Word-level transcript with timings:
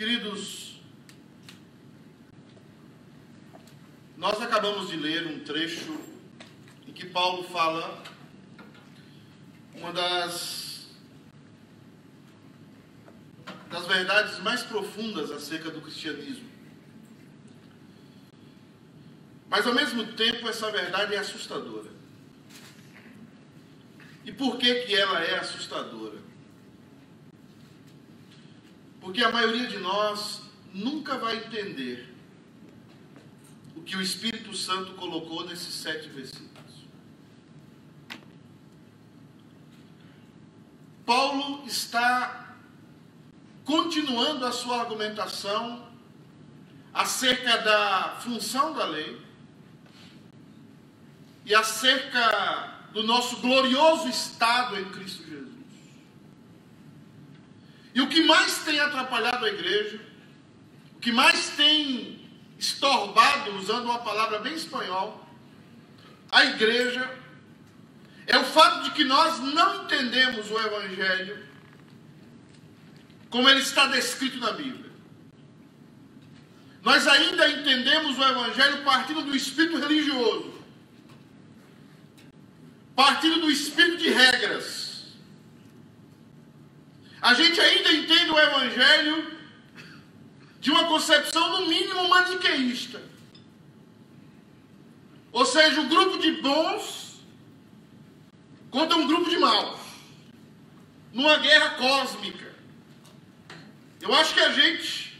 Queridos, 0.00 0.80
nós 4.16 4.40
acabamos 4.40 4.88
de 4.88 4.96
ler 4.96 5.26
um 5.26 5.40
trecho 5.40 5.94
em 6.88 6.92
que 6.94 7.04
Paulo 7.04 7.44
fala 7.44 8.02
uma 9.74 9.92
das, 9.92 10.86
das 13.68 13.86
verdades 13.86 14.38
mais 14.38 14.62
profundas 14.62 15.30
acerca 15.30 15.70
do 15.70 15.82
cristianismo. 15.82 16.48
Mas 19.50 19.66
ao 19.66 19.74
mesmo 19.74 20.14
tempo 20.14 20.48
essa 20.48 20.72
verdade 20.72 21.14
é 21.14 21.18
assustadora. 21.18 21.90
E 24.24 24.32
por 24.32 24.56
que 24.56 24.76
que 24.76 24.96
ela 24.96 25.22
é 25.22 25.38
assustadora? 25.40 26.29
Porque 29.00 29.22
a 29.24 29.32
maioria 29.32 29.66
de 29.66 29.78
nós 29.78 30.42
nunca 30.72 31.18
vai 31.18 31.38
entender 31.38 32.14
o 33.74 33.82
que 33.82 33.96
o 33.96 34.02
Espírito 34.02 34.54
Santo 34.54 34.92
colocou 34.94 35.46
nesses 35.46 35.74
sete 35.74 36.08
versículos. 36.08 36.50
Paulo 41.04 41.64
está 41.66 42.56
continuando 43.64 44.44
a 44.44 44.52
sua 44.52 44.80
argumentação 44.80 45.88
acerca 46.92 47.58
da 47.58 48.16
função 48.20 48.74
da 48.74 48.84
lei 48.84 49.20
e 51.44 51.54
acerca 51.54 52.78
do 52.92 53.02
nosso 53.02 53.38
glorioso 53.38 54.08
estado 54.08 54.78
em 54.78 54.84
Cristo 54.90 55.24
Jesus. 55.24 55.39
E 57.94 58.00
o 58.00 58.08
que 58.08 58.22
mais 58.22 58.58
tem 58.64 58.78
atrapalhado 58.78 59.44
a 59.44 59.48
igreja, 59.48 60.00
o 60.96 61.00
que 61.00 61.10
mais 61.10 61.50
tem 61.50 62.20
estorbado, 62.58 63.56
usando 63.56 63.84
uma 63.84 63.98
palavra 63.98 64.38
bem 64.38 64.54
espanhol, 64.54 65.26
a 66.30 66.44
igreja, 66.44 67.10
é 68.26 68.38
o 68.38 68.44
fato 68.44 68.84
de 68.84 68.90
que 68.92 69.02
nós 69.02 69.40
não 69.40 69.84
entendemos 69.84 70.50
o 70.50 70.58
Evangelho 70.58 71.50
como 73.28 73.48
ele 73.48 73.60
está 73.60 73.86
descrito 73.86 74.38
na 74.38 74.52
Bíblia. 74.52 74.90
Nós 76.82 77.06
ainda 77.06 77.48
entendemos 77.48 78.18
o 78.18 78.22
Evangelho 78.22 78.84
partindo 78.84 79.22
do 79.22 79.34
espírito 79.34 79.78
religioso, 79.78 80.52
partindo 82.94 83.40
do 83.40 83.50
espírito 83.50 83.98
de 83.98 84.10
regras 84.10 84.89
a 87.20 87.34
gente 87.34 87.60
ainda 87.60 87.92
entende 87.92 88.30
o 88.30 88.38
Evangelho 88.38 89.38
de 90.60 90.70
uma 90.70 90.86
concepção, 90.86 91.60
no 91.60 91.68
mínimo, 91.68 92.08
maniqueísta. 92.08 93.00
Ou 95.32 95.44
seja, 95.44 95.80
um 95.80 95.88
grupo 95.88 96.18
de 96.18 96.32
bons 96.40 97.20
contra 98.70 98.96
um 98.96 99.06
grupo 99.06 99.28
de 99.28 99.38
maus. 99.38 99.80
Numa 101.12 101.38
guerra 101.38 101.70
cósmica. 101.70 102.54
Eu 104.00 104.14
acho 104.14 104.32
que 104.32 104.40
a 104.40 104.52
gente 104.52 105.18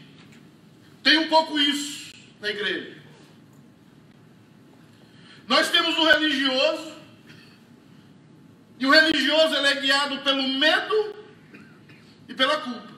tem 1.03 1.17
um 1.19 1.27
pouco 1.27 1.59
isso 1.59 2.13
na 2.39 2.49
igreja. 2.49 2.97
Nós 5.47 5.69
temos 5.69 5.97
o 5.97 6.05
religioso, 6.05 6.91
e 8.79 8.85
o 8.85 8.89
religioso 8.89 9.55
é 9.55 9.75
guiado 9.75 10.19
pelo 10.19 10.47
medo 10.47 11.20
e 12.31 12.33
pela 12.33 12.57
culpa. 12.61 12.93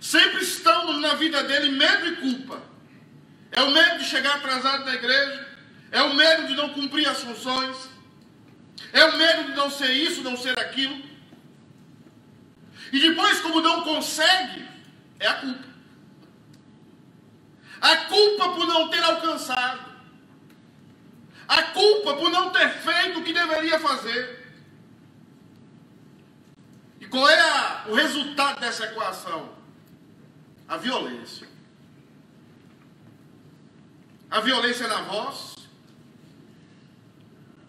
Sempre 0.00 0.42
estão 0.42 1.00
na 1.00 1.14
vida 1.14 1.42
dele 1.42 1.72
medo 1.72 2.06
e 2.06 2.16
culpa. 2.16 2.62
É 3.50 3.62
o 3.62 3.70
medo 3.70 3.98
de 3.98 4.04
chegar 4.04 4.36
atrasado 4.36 4.84
na 4.84 4.94
igreja, 4.94 5.48
é 5.90 6.02
o 6.02 6.14
medo 6.14 6.46
de 6.46 6.54
não 6.54 6.68
cumprir 6.70 7.08
as 7.08 7.20
funções, 7.20 7.76
é 8.92 9.04
o 9.04 9.16
medo 9.16 9.44
de 9.44 9.56
não 9.56 9.70
ser 9.70 9.90
isso, 9.90 10.22
não 10.22 10.36
ser 10.36 10.58
aquilo. 10.58 11.02
E 12.92 13.00
depois, 13.00 13.40
como 13.40 13.60
não 13.60 13.82
consegue, 13.82 14.68
é 15.18 15.26
a 15.26 15.34
culpa. 15.34 15.68
A 17.80 17.96
culpa 17.96 18.48
por 18.50 18.66
não 18.66 18.88
ter 18.88 19.02
alcançado. 19.02 19.94
A 21.48 21.62
culpa 21.62 22.14
por 22.14 22.30
não 22.30 22.50
ter 22.50 22.70
feito 22.70 23.18
o 23.18 23.24
que 23.24 23.32
deveria 23.32 23.80
fazer. 23.80 24.43
Qual 27.10 27.28
é 27.28 27.40
a, 27.40 27.84
o 27.88 27.94
resultado 27.94 28.60
dessa 28.60 28.84
equação? 28.84 29.54
A 30.68 30.76
violência. 30.76 31.48
A 34.30 34.40
violência 34.40 34.88
na 34.88 35.02
voz, 35.02 35.54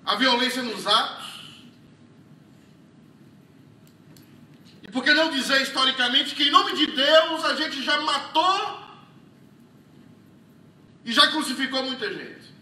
a 0.03 0.15
violência 0.15 0.63
nos 0.63 0.87
atos. 0.87 1.25
E 4.81 4.87
por 4.89 5.03
que 5.03 5.13
não 5.13 5.29
dizer 5.29 5.61
historicamente 5.61 6.33
que, 6.33 6.43
em 6.47 6.51
nome 6.51 6.75
de 6.75 6.87
Deus, 6.87 7.45
a 7.45 7.55
gente 7.55 7.83
já 7.83 8.01
matou 8.01 8.79
e 11.03 11.11
já 11.11 11.27
crucificou 11.27 11.83
muita 11.83 12.11
gente? 12.11 12.53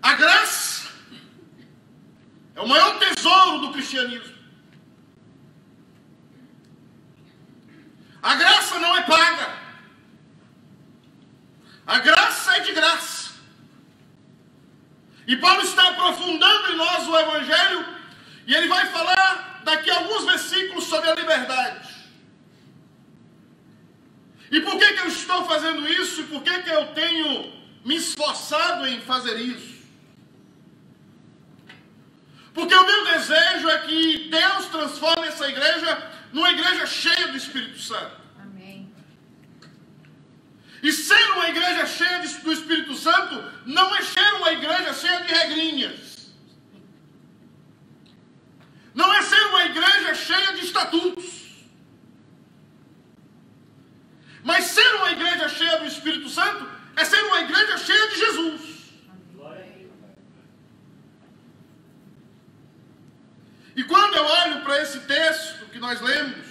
A 0.00 0.14
graça 0.14 0.73
é 2.54 2.60
o 2.60 2.68
maior 2.68 2.98
tesouro 2.98 3.58
do 3.66 3.72
cristianismo. 3.72 4.34
A 8.22 8.34
graça 8.36 8.78
não 8.78 8.96
é 8.96 9.02
paga. 9.02 9.58
A 11.86 11.98
graça 11.98 12.56
é 12.56 12.60
de 12.60 12.72
graça. 12.72 13.34
E 15.26 15.36
Paulo 15.36 15.62
está 15.62 15.88
aprofundando 15.88 16.72
em 16.72 16.76
nós 16.76 17.08
o 17.08 17.18
Evangelho, 17.18 17.86
e 18.46 18.54
ele 18.54 18.68
vai 18.68 18.86
falar 18.86 19.62
daqui 19.64 19.90
a 19.90 19.96
alguns 19.96 20.24
versículos 20.24 20.84
sobre 20.84 21.10
a 21.10 21.14
liberdade. 21.14 21.88
E 24.50 24.60
por 24.60 24.78
que, 24.78 24.92
que 24.92 25.00
eu 25.00 25.08
estou 25.08 25.44
fazendo 25.46 25.88
isso? 25.88 26.20
E 26.20 26.24
por 26.24 26.42
que, 26.42 26.62
que 26.62 26.70
eu 26.70 26.94
tenho 26.94 27.52
me 27.84 27.96
esforçado 27.96 28.86
em 28.86 29.00
fazer 29.00 29.36
isso? 29.38 29.73
Porque 32.54 32.74
o 32.74 32.86
meu 32.86 33.04
desejo 33.12 33.68
é 33.68 33.78
que 33.78 34.28
Deus 34.30 34.66
transforme 34.66 35.26
essa 35.26 35.48
igreja 35.48 36.10
numa 36.32 36.50
igreja 36.50 36.86
cheia 36.86 37.26
do 37.28 37.36
Espírito 37.36 37.80
Santo. 37.80 38.16
Amém. 38.40 38.94
E 40.80 40.92
ser 40.92 41.30
uma 41.32 41.48
igreja 41.48 41.84
cheia 41.84 42.20
do 42.20 42.52
Espírito 42.52 42.94
Santo 42.94 43.34
não 43.66 43.94
é 43.96 44.02
ser 44.02 44.34
uma 44.34 44.52
igreja 44.52 44.94
cheia 44.94 45.20
de 45.22 45.34
regrinhas. 45.34 46.32
Não 48.94 49.12
é 49.12 49.22
ser 49.22 49.46
uma 49.46 49.64
igreja 49.64 50.14
cheia 50.14 50.52
de 50.52 50.64
estatutos. 50.64 51.42
Mas 54.44 54.66
ser 54.66 54.94
uma 54.96 55.10
igreja 55.10 55.48
cheia 55.48 55.78
do 55.78 55.86
Espírito 55.86 56.28
Santo 56.28 56.68
é 56.94 57.04
ser 57.04 57.20
uma 57.24 57.40
igreja 57.40 57.78
cheia 57.78 58.08
de 58.10 58.16
Jesus. 58.16 58.74
E 63.76 63.82
quando 63.82 64.14
eu 64.14 64.24
olho 64.24 64.60
para 64.60 64.80
esse 64.82 65.00
texto 65.00 65.66
que 65.66 65.78
nós 65.78 66.00
lemos, 66.00 66.46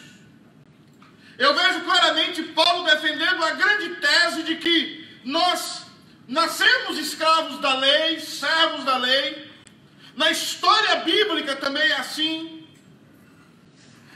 eu 1.38 1.54
vejo 1.56 1.82
claramente 1.82 2.44
Paulo 2.44 2.86
defendendo 2.86 3.44
a 3.44 3.52
grande 3.52 3.96
tese 3.96 4.44
de 4.44 4.56
que 4.58 5.08
nós 5.24 5.86
nascemos 6.28 6.98
escravos 6.98 7.60
da 7.60 7.76
lei, 7.76 8.20
servos 8.20 8.84
da 8.84 8.98
lei. 8.98 9.52
Na 10.16 10.30
história 10.32 10.98
bíblica 10.98 11.56
também 11.56 11.84
é 11.84 11.96
assim. 11.96 12.68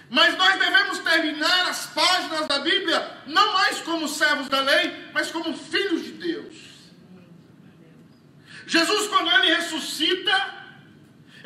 Mas 0.10 0.38
nós 0.38 0.60
devemos 0.60 1.00
terminar 1.00 1.70
as 1.70 1.88
páginas 1.88 2.48
da 2.48 2.60
Bíblia 2.60 3.18
não 3.26 3.54
mais 3.54 3.80
como 3.82 4.08
servos 4.08 4.48
da 4.48 4.62
lei, 4.62 5.10
mas 5.14 5.32
como 5.32 5.58
filhos 5.58 6.04
de 6.04 6.12
Deus. 6.12 6.56
Jesus, 8.68 9.08
quando 9.08 9.32
ele 9.32 9.56
ressuscita, 9.56 10.58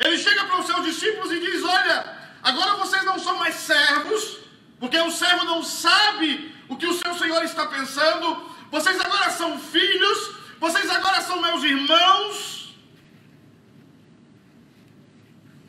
ele 0.04 0.18
chega 0.18 0.44
para 0.44 0.60
os 0.60 0.66
seus 0.66 0.84
discípulos 0.84 1.30
e 1.32 1.40
diz: 1.40 1.62
Olha, 1.62 2.18
agora 2.42 2.76
vocês 2.76 3.04
não 3.04 3.18
são 3.18 3.36
mais 3.38 3.54
servos, 3.54 4.38
porque 4.80 4.98
o 4.98 5.10
servo 5.10 5.44
não 5.44 5.62
sabe 5.62 6.52
o 6.68 6.76
que 6.76 6.86
o 6.86 6.94
seu 6.94 7.14
senhor 7.14 7.42
está 7.44 7.66
pensando. 7.66 8.50
Vocês 8.70 8.98
agora 9.00 9.30
são 9.30 9.58
filhos, 9.58 10.34
vocês 10.58 10.88
agora 10.90 11.20
são 11.20 11.40
meus 11.40 11.62
irmãos. 11.62 12.74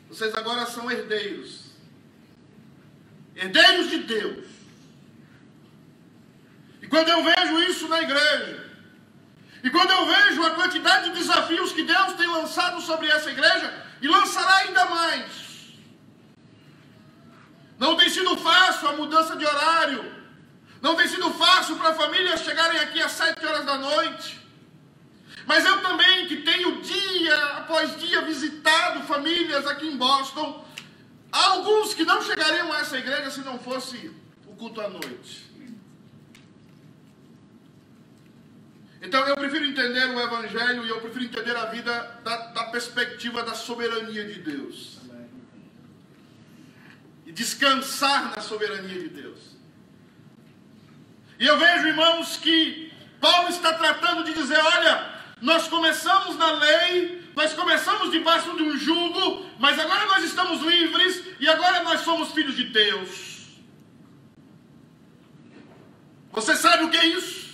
Vocês 0.08 0.34
agora 0.34 0.66
são 0.66 0.90
herdeiros. 0.90 1.64
Herdeiros 3.36 3.90
de 3.90 3.98
Deus. 3.98 4.46
E 6.80 6.86
quando 6.86 7.08
eu 7.08 7.22
vejo 7.22 7.62
isso 7.62 7.88
na 7.88 8.02
igreja, 8.02 8.72
e 9.62 9.70
quando 9.70 9.90
eu 9.90 10.06
vejo 10.06 10.42
a 10.44 10.50
quantidade 10.50 11.10
de 11.10 11.18
desafios 11.18 11.72
que 11.72 11.82
Deus 11.82 12.12
tem 12.14 12.26
lançado 12.26 12.80
sobre 12.80 13.08
essa 13.08 13.30
igreja, 13.30 13.84
e 14.04 14.08
lançará 14.08 14.56
ainda 14.58 14.84
mais. 14.84 15.44
Não 17.84 17.96
tem 17.96 18.08
sido 18.08 18.34
fácil 18.38 18.88
a 18.88 18.92
mudança 18.94 19.36
de 19.36 19.44
horário. 19.44 20.02
Não 20.80 20.96
tem 20.96 21.06
sido 21.06 21.30
fácil 21.34 21.76
para 21.76 21.92
famílias 21.92 22.40
chegarem 22.40 22.78
aqui 22.80 23.02
às 23.02 23.12
sete 23.12 23.44
horas 23.44 23.66
da 23.66 23.76
noite. 23.76 24.40
Mas 25.44 25.66
eu 25.66 25.82
também, 25.82 26.26
que 26.26 26.38
tenho 26.38 26.80
dia 26.80 27.36
após 27.58 28.00
dia 28.00 28.22
visitado 28.22 29.02
famílias 29.02 29.66
aqui 29.66 29.86
em 29.86 29.98
Boston, 29.98 30.66
há 31.30 31.44
alguns 31.50 31.92
que 31.92 32.06
não 32.06 32.22
chegariam 32.22 32.72
a 32.72 32.78
essa 32.80 32.96
igreja 32.96 33.30
se 33.30 33.40
não 33.40 33.58
fosse 33.58 34.10
o 34.46 34.54
culto 34.56 34.80
à 34.80 34.88
noite. 34.88 35.44
Então 39.02 39.28
eu 39.28 39.36
prefiro 39.36 39.66
entender 39.66 40.06
o 40.06 40.18
Evangelho 40.18 40.86
e 40.86 40.88
eu 40.88 41.02
prefiro 41.02 41.26
entender 41.26 41.54
a 41.54 41.66
vida 41.66 41.92
da, 42.24 42.36
da 42.46 42.64
perspectiva 42.64 43.42
da 43.42 43.54
soberania 43.54 44.24
de 44.24 44.40
Deus. 44.40 44.93
E 47.26 47.32
descansar 47.32 48.34
na 48.36 48.42
soberania 48.42 49.00
de 49.00 49.08
Deus. 49.08 49.40
E 51.38 51.46
eu 51.46 51.58
vejo, 51.58 51.88
irmãos, 51.88 52.36
que 52.36 52.92
Paulo 53.20 53.48
está 53.48 53.72
tratando 53.72 54.24
de 54.24 54.34
dizer: 54.34 54.58
olha, 54.58 55.14
nós 55.40 55.68
começamos 55.68 56.36
na 56.36 56.52
lei, 56.52 57.22
nós 57.34 57.52
começamos 57.52 58.10
debaixo 58.10 58.56
de 58.56 58.62
um 58.62 58.76
jugo, 58.78 59.46
mas 59.58 59.78
agora 59.78 60.06
nós 60.06 60.24
estamos 60.24 60.60
livres 60.62 61.22
e 61.40 61.48
agora 61.48 61.82
nós 61.82 62.00
somos 62.00 62.32
filhos 62.32 62.56
de 62.56 62.64
Deus. 62.64 63.34
Você 66.32 66.56
sabe 66.56 66.84
o 66.84 66.90
que 66.90 66.96
é 66.96 67.06
isso? 67.06 67.44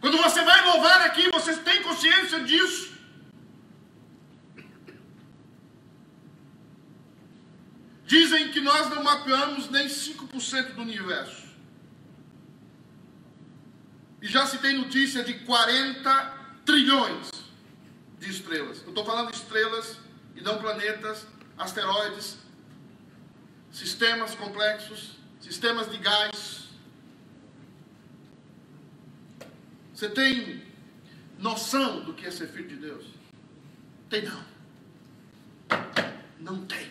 Quando 0.00 0.16
você 0.18 0.42
vai 0.42 0.64
louvar 0.64 1.02
aqui, 1.02 1.28
você 1.30 1.54
tem 1.56 1.82
consciência 1.82 2.40
disso? 2.40 2.89
Dizem 8.10 8.50
que 8.50 8.60
nós 8.60 8.90
não 8.90 9.04
mapeamos 9.04 9.70
nem 9.70 9.86
5% 9.86 10.74
do 10.74 10.82
universo. 10.82 11.46
E 14.20 14.26
já 14.26 14.44
se 14.44 14.58
tem 14.58 14.76
notícia 14.76 15.22
de 15.22 15.34
40 15.34 16.10
trilhões 16.66 17.30
de 18.18 18.28
estrelas. 18.28 18.82
Eu 18.82 18.88
estou 18.88 19.04
falando 19.04 19.30
de 19.30 19.36
estrelas 19.36 19.96
e 20.34 20.40
não 20.40 20.58
planetas, 20.58 21.24
asteroides, 21.56 22.36
sistemas 23.70 24.34
complexos, 24.34 25.12
sistemas 25.40 25.88
de 25.88 25.98
gás. 25.98 26.64
Você 29.94 30.08
tem 30.08 30.64
noção 31.38 32.02
do 32.02 32.12
que 32.12 32.26
é 32.26 32.32
ser 32.32 32.48
filho 32.48 32.70
de 32.70 32.76
Deus? 32.76 33.06
Tem 34.08 34.24
não. 34.24 34.44
Não 36.40 36.66
tem. 36.66 36.89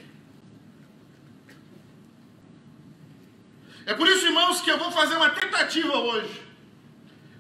É 3.90 3.96
por 3.96 4.08
isso, 4.08 4.28
irmãos, 4.28 4.62
que 4.62 4.70
eu 4.70 4.78
vou 4.78 4.92
fazer 4.92 5.16
uma 5.16 5.32
tentativa 5.32 5.98
hoje 5.98 6.50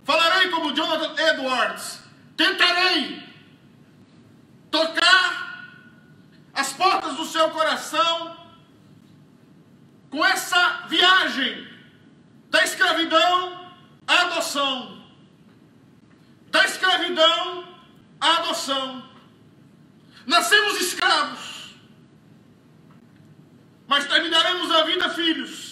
Falarei 0.09 0.49
como 0.49 0.73
Jonathan 0.73 1.13
Edwards. 1.21 1.99
Tentarei 2.35 3.21
tocar 4.71 5.67
as 6.51 6.73
portas 6.73 7.15
do 7.15 7.25
seu 7.25 7.51
coração 7.51 8.35
com 10.09 10.25
essa 10.25 10.87
viagem 10.87 11.67
da 12.49 12.63
escravidão 12.63 13.71
à 14.07 14.21
adoção. 14.21 14.99
Da 16.49 16.65
escravidão 16.65 17.67
à 18.19 18.37
adoção. 18.37 19.07
Nascemos 20.25 20.81
escravos, 20.81 21.75
mas 23.87 24.07
terminaremos 24.07 24.71
a 24.71 24.83
vida 24.85 25.07
filhos. 25.11 25.68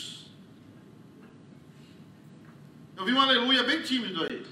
Eu 2.97 3.05
vi 3.05 3.13
um 3.13 3.21
aleluia 3.21 3.63
bem 3.63 3.83
tímido 3.83 4.23
aí. 4.23 4.44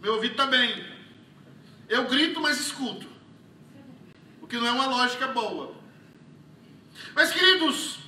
Meu 0.00 0.14
ouvido 0.14 0.30
está 0.30 0.46
bem. 0.46 0.86
Eu 1.88 2.06
grito, 2.06 2.40
mas 2.40 2.60
escuto. 2.60 3.08
O 4.40 4.46
que 4.46 4.56
não 4.56 4.66
é 4.68 4.70
uma 4.70 4.86
lógica 4.86 5.26
boa. 5.26 5.74
Mas, 7.16 7.32
queridos, 7.32 7.98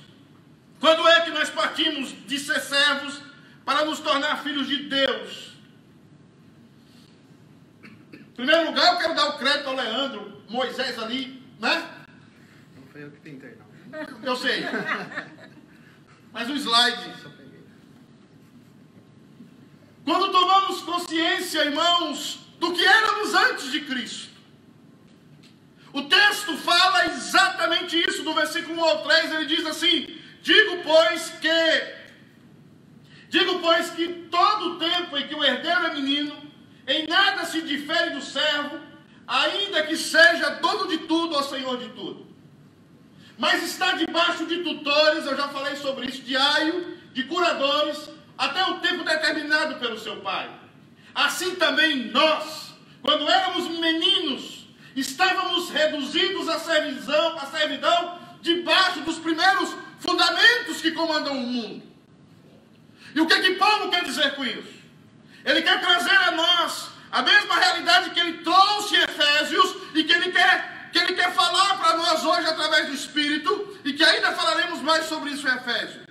quando 0.79 1.05
é 1.05 1.21
que 1.25 1.31
nós 1.31 1.49
partimos 1.49 2.15
de 2.25 2.39
ser 2.39 2.61
servos 2.61 3.21
para 3.65 3.83
nos 3.83 3.99
tornar 3.99 4.41
filhos 4.41 4.67
de 4.67 4.83
Deus? 4.83 5.57
Em 8.13 8.23
primeiro 8.35 8.67
lugar, 8.67 8.93
eu 8.93 8.99
quero 8.99 9.15
dar 9.15 9.27
o 9.29 9.37
crédito 9.37 9.67
ao 9.67 9.75
Leandro, 9.75 10.41
Moisés 10.47 10.97
ali, 10.97 11.43
né? 11.59 12.05
Não 12.77 12.83
foi 12.87 13.03
eu 13.03 13.11
que 13.11 13.19
tentei, 13.19 13.57
não. 13.57 14.23
Eu 14.23 14.35
sei. 14.37 14.63
Mas 16.31 16.49
o 16.49 16.55
slide 16.55 17.35
quando 20.05 20.31
tomamos 20.31 20.81
consciência, 21.05 21.63
irmãos, 21.65 22.39
do 22.59 22.73
que 22.73 22.83
éramos 22.83 23.33
antes 23.33 23.71
de 23.71 23.81
Cristo. 23.81 24.33
O 25.93 26.03
texto 26.03 26.57
fala 26.57 27.05
exatamente 27.05 27.97
isso, 27.97 28.23
do 28.23 28.33
versículo 28.33 28.81
1 28.81 28.83
ao 28.83 29.03
3, 29.03 29.31
ele 29.31 29.45
diz 29.45 29.65
assim: 29.65 30.07
Digo, 30.41 30.83
pois, 30.83 31.29
que 31.39 31.95
Digo, 33.29 33.59
pois, 33.59 33.89
que 33.91 34.07
todo 34.29 34.73
o 34.73 34.79
tempo 34.79 35.17
em 35.17 35.27
que 35.27 35.35
o 35.35 35.43
herdeiro 35.43 35.85
é 35.87 35.93
menino, 35.93 36.35
em 36.87 37.05
nada 37.07 37.45
se 37.45 37.61
difere 37.61 38.11
do 38.11 38.21
servo, 38.21 38.79
ainda 39.27 39.83
que 39.83 39.97
seja 39.97 40.51
dono 40.51 40.87
de 40.87 40.99
tudo 40.99 41.35
ao 41.35 41.43
Senhor 41.43 41.77
de 41.77 41.89
tudo. 41.89 42.25
Mas 43.37 43.63
está 43.63 43.93
debaixo 43.93 44.45
de 44.45 44.63
tutores, 44.63 45.25
eu 45.25 45.35
já 45.35 45.47
falei 45.49 45.75
sobre 45.75 46.07
isso, 46.07 46.21
de 46.21 46.37
aio, 46.37 46.97
de 47.13 47.23
curadores, 47.23 48.09
até 48.37 48.63
o 48.65 48.79
tempo 48.79 49.03
determinado 49.03 49.75
pelo 49.79 49.99
seu 49.99 50.17
pai. 50.17 50.64
Assim 51.15 51.55
também 51.55 52.11
nós, 52.11 52.73
quando 53.01 53.29
éramos 53.29 53.69
meninos, 53.79 54.67
estávamos 54.93 55.69
reduzidos 55.69 56.49
à 56.49 56.59
servidão, 56.59 57.39
à 57.39 57.45
servidão 57.45 58.19
debaixo 58.41 58.99
dos 58.99 59.17
primeiros 59.17 59.73
fundamentos 59.99 60.81
que 60.81 60.91
comandam 60.91 61.37
o 61.37 61.47
mundo. 61.47 61.83
E 63.15 63.21
o 63.21 63.25
que, 63.25 63.39
que 63.39 63.55
Paulo 63.55 63.89
quer 63.89 64.03
dizer 64.03 64.35
com 64.35 64.43
isso? 64.43 64.75
Ele 65.45 65.61
quer 65.61 65.79
trazer 65.79 66.17
a 66.17 66.31
nós 66.31 66.89
a 67.11 67.21
mesma 67.21 67.55
realidade 67.55 68.09
que 68.09 68.19
ele 68.19 68.39
trouxe 68.39 68.97
em 68.97 69.03
Efésios 69.03 69.75
e 69.93 70.03
que 70.03 70.11
ele 70.11 70.33
quer, 70.33 70.89
que 70.91 70.99
ele 70.99 71.13
quer 71.13 71.33
falar 71.33 71.77
para 71.77 71.95
nós 71.95 72.25
hoje 72.25 72.45
através 72.45 72.87
do 72.87 72.93
Espírito 72.93 73.79
e 73.85 73.93
que 73.93 74.03
ainda 74.03 74.33
falaremos 74.33 74.81
mais 74.81 75.05
sobre 75.05 75.29
isso 75.29 75.47
em 75.47 75.55
Efésios. 75.55 76.04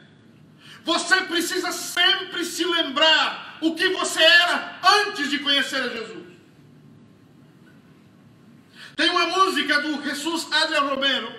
Você 0.84 1.16
precisa 1.22 1.72
sempre 1.72 2.44
se 2.44 2.64
lembrar 2.64 3.58
o 3.60 3.74
que 3.74 3.88
você 3.88 4.22
era 4.22 4.78
antes 5.06 5.30
de 5.30 5.38
conhecer 5.38 5.82
a 5.82 5.88
Jesus. 5.88 6.24
Tem 8.94 9.08
uma 9.10 9.26
música 9.26 9.80
do 9.80 10.02
Jesus 10.02 10.46
Adrian 10.52 10.82
Romero 10.82 11.32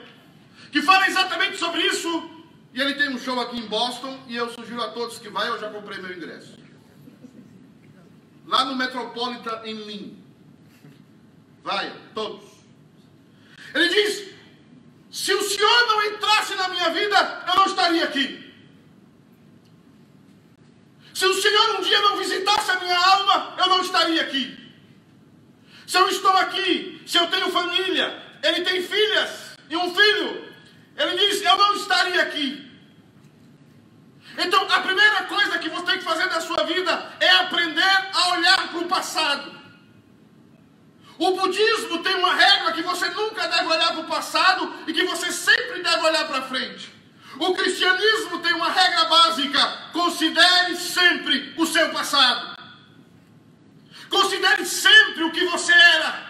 que 0.72 0.82
fala 0.82 1.08
exatamente 1.08 1.58
sobre 1.58 1.82
isso. 1.84 2.32
E 2.74 2.82
ele 2.82 2.96
tem 2.96 3.08
um 3.10 3.20
show 3.20 3.40
aqui 3.40 3.58
em 3.58 3.68
Boston 3.68 4.20
e 4.28 4.36
eu 4.36 4.52
sugiro 4.52 4.82
a 4.82 4.90
todos 4.90 5.20
que 5.20 5.30
vá, 5.30 5.46
eu 5.46 5.60
já 5.60 5.70
comprei 5.70 6.00
meu 6.00 6.12
ingresso. 6.12 6.58
Lá 8.46 8.66
no 8.66 8.76
Metropolitan 8.76 9.62
em 9.64 9.74
Lynn. 9.74 10.14
Vai, 11.64 11.96
todos. 12.14 12.44
Ele 13.74 13.90
diz: 13.90 14.30
se 15.10 15.34
o 15.34 15.42
Senhor 15.42 15.88
não 15.88 16.04
entrasse 16.06 16.56
na 16.56 16.68
minha 16.68 16.90
vida, 16.90 17.46
eu 17.48 17.56
não 17.56 17.66
estaria 17.66 18.04
aqui. 18.04 18.45
Se 21.16 21.26
o 21.26 21.34
Senhor 21.42 21.80
um 21.80 21.82
dia 21.82 22.02
não 22.02 22.18
visitasse 22.18 22.72
a 22.72 22.80
minha 22.82 23.00
alma, 23.00 23.56
eu 23.58 23.68
não 23.68 23.80
estaria 23.80 24.22
aqui. 24.22 24.46
Se 25.88 25.98
eu 25.98 26.10
estou 26.10 26.36
aqui, 26.36 27.02
se 27.08 27.18
eu 27.18 27.28
tenho 27.28 27.50
família, 27.52 28.22
ele 28.44 28.66
tem 28.66 28.84
filhas 28.84 29.56
e 29.70 29.78
um 29.78 29.96
filho, 29.96 30.54
ele 30.98 31.18
diz: 31.18 31.42
Eu 31.42 31.58
não 31.58 31.74
estaria 31.74 32.22
aqui. 32.22 32.70
Então, 34.38 34.68
a 34.70 34.82
primeira 34.82 35.24
coisa 35.24 35.58
que 35.58 35.70
você 35.70 35.86
tem 35.86 36.00
que 36.00 36.04
fazer 36.04 36.26
na 36.26 36.42
sua 36.42 36.66
vida 36.66 37.14
é 37.22 37.30
aprender 37.30 38.10
a 38.14 38.34
olhar 38.34 38.68
para 38.68 38.80
o 38.80 38.88
passado. 38.90 39.56
O 41.18 41.32
budismo 41.32 42.04
tem 42.04 42.16
uma 42.16 42.34
regra 42.34 42.74
que 42.74 42.82
você 42.82 43.08
nunca 43.12 43.48
deve 43.48 43.68
olhar 43.68 43.94
para 43.94 44.02
o 44.02 44.08
passado 44.08 44.84
e 44.86 44.92
que 44.92 45.06
você 45.06 45.32
sempre 45.32 45.82
deve 45.82 46.06
olhar 46.06 46.28
para 46.28 46.42
frente. 46.42 46.95
O 47.40 47.54
cristianismo 47.54 48.40
tem 48.40 48.54
uma 48.54 48.70
regra 48.70 49.06
básica: 49.06 49.90
considere 49.92 50.76
sempre 50.78 51.54
o 51.58 51.66
seu 51.66 51.90
passado. 51.90 52.56
Considere 54.10 54.66
sempre 54.66 55.24
o 55.24 55.32
que 55.32 55.44
você 55.46 55.74
era. 55.74 56.26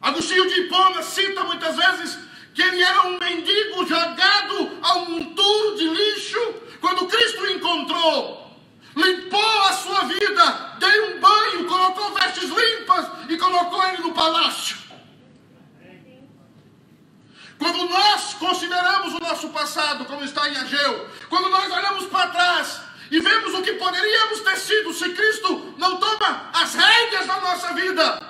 Agostinho 0.00 0.48
de 0.48 0.60
Hipona 0.60 1.02
cita 1.02 1.44
muitas 1.44 1.76
vezes 1.76 2.18
que 2.54 2.62
ele 2.62 2.82
era 2.82 3.06
um 3.06 3.18
mendigo 3.18 3.86
jogado 3.86 4.78
a 4.82 4.96
um 4.98 5.10
monturo 5.10 5.76
de 5.76 5.88
lixo 5.88 6.54
quando 6.80 7.06
Cristo 7.06 7.42
o 7.42 7.50
encontrou. 7.50 8.48
Limpou 8.96 9.62
a 9.62 9.72
sua 9.74 10.04
vida, 10.04 10.76
deu 10.80 11.16
um 11.16 11.20
banho, 11.20 11.66
colocou 11.66 12.14
vestes 12.14 12.50
limpas 12.50 13.06
e 13.28 13.36
colocou 13.36 13.86
ele 13.86 14.02
no 14.02 14.12
palácio. 14.12 14.87
Consideramos 18.38 19.14
o 19.14 19.20
nosso 19.20 19.50
passado, 19.50 20.04
como 20.06 20.24
está 20.24 20.48
em 20.48 20.56
Ageu, 20.56 21.08
quando 21.28 21.48
nós 21.50 21.70
olhamos 21.70 22.06
para 22.06 22.30
trás 22.30 22.80
e 23.10 23.20
vemos 23.20 23.54
o 23.54 23.62
que 23.62 23.74
poderíamos 23.74 24.40
ter 24.40 24.56
sido 24.56 24.92
se 24.92 25.10
Cristo 25.10 25.74
não 25.78 25.96
toma 25.96 26.50
as 26.52 26.74
rédeas 26.74 27.26
da 27.26 27.40
nossa 27.40 27.74
vida, 27.74 28.22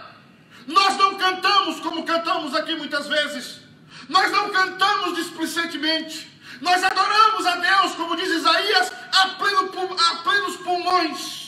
nós 0.66 0.96
não 0.96 1.14
cantamos 1.16 1.80
como 1.80 2.04
cantamos 2.04 2.54
aqui 2.54 2.74
muitas 2.74 3.06
vezes, 3.06 3.60
nós 4.08 4.30
não 4.30 4.50
cantamos 4.50 5.16
displicentemente, 5.16 6.30
nós 6.60 6.82
adoramos 6.82 7.46
a 7.46 7.56
Deus, 7.56 7.94
como 7.94 8.16
diz 8.16 8.28
Isaías, 8.28 8.92
a, 9.12 9.28
pleno, 9.28 9.70
a 9.98 10.16
plenos 10.16 10.56
pulmões. 10.56 11.38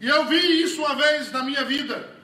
E 0.00 0.06
eu 0.06 0.24
vi 0.26 0.62
isso 0.62 0.82
uma 0.82 0.94
vez 0.94 1.32
na 1.32 1.42
minha 1.42 1.64
vida. 1.64 2.15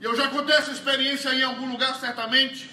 Eu 0.00 0.16
já 0.16 0.28
contei 0.28 0.54
essa 0.56 0.70
experiência 0.70 1.28
em 1.34 1.42
algum 1.42 1.70
lugar, 1.70 1.94
certamente. 1.96 2.70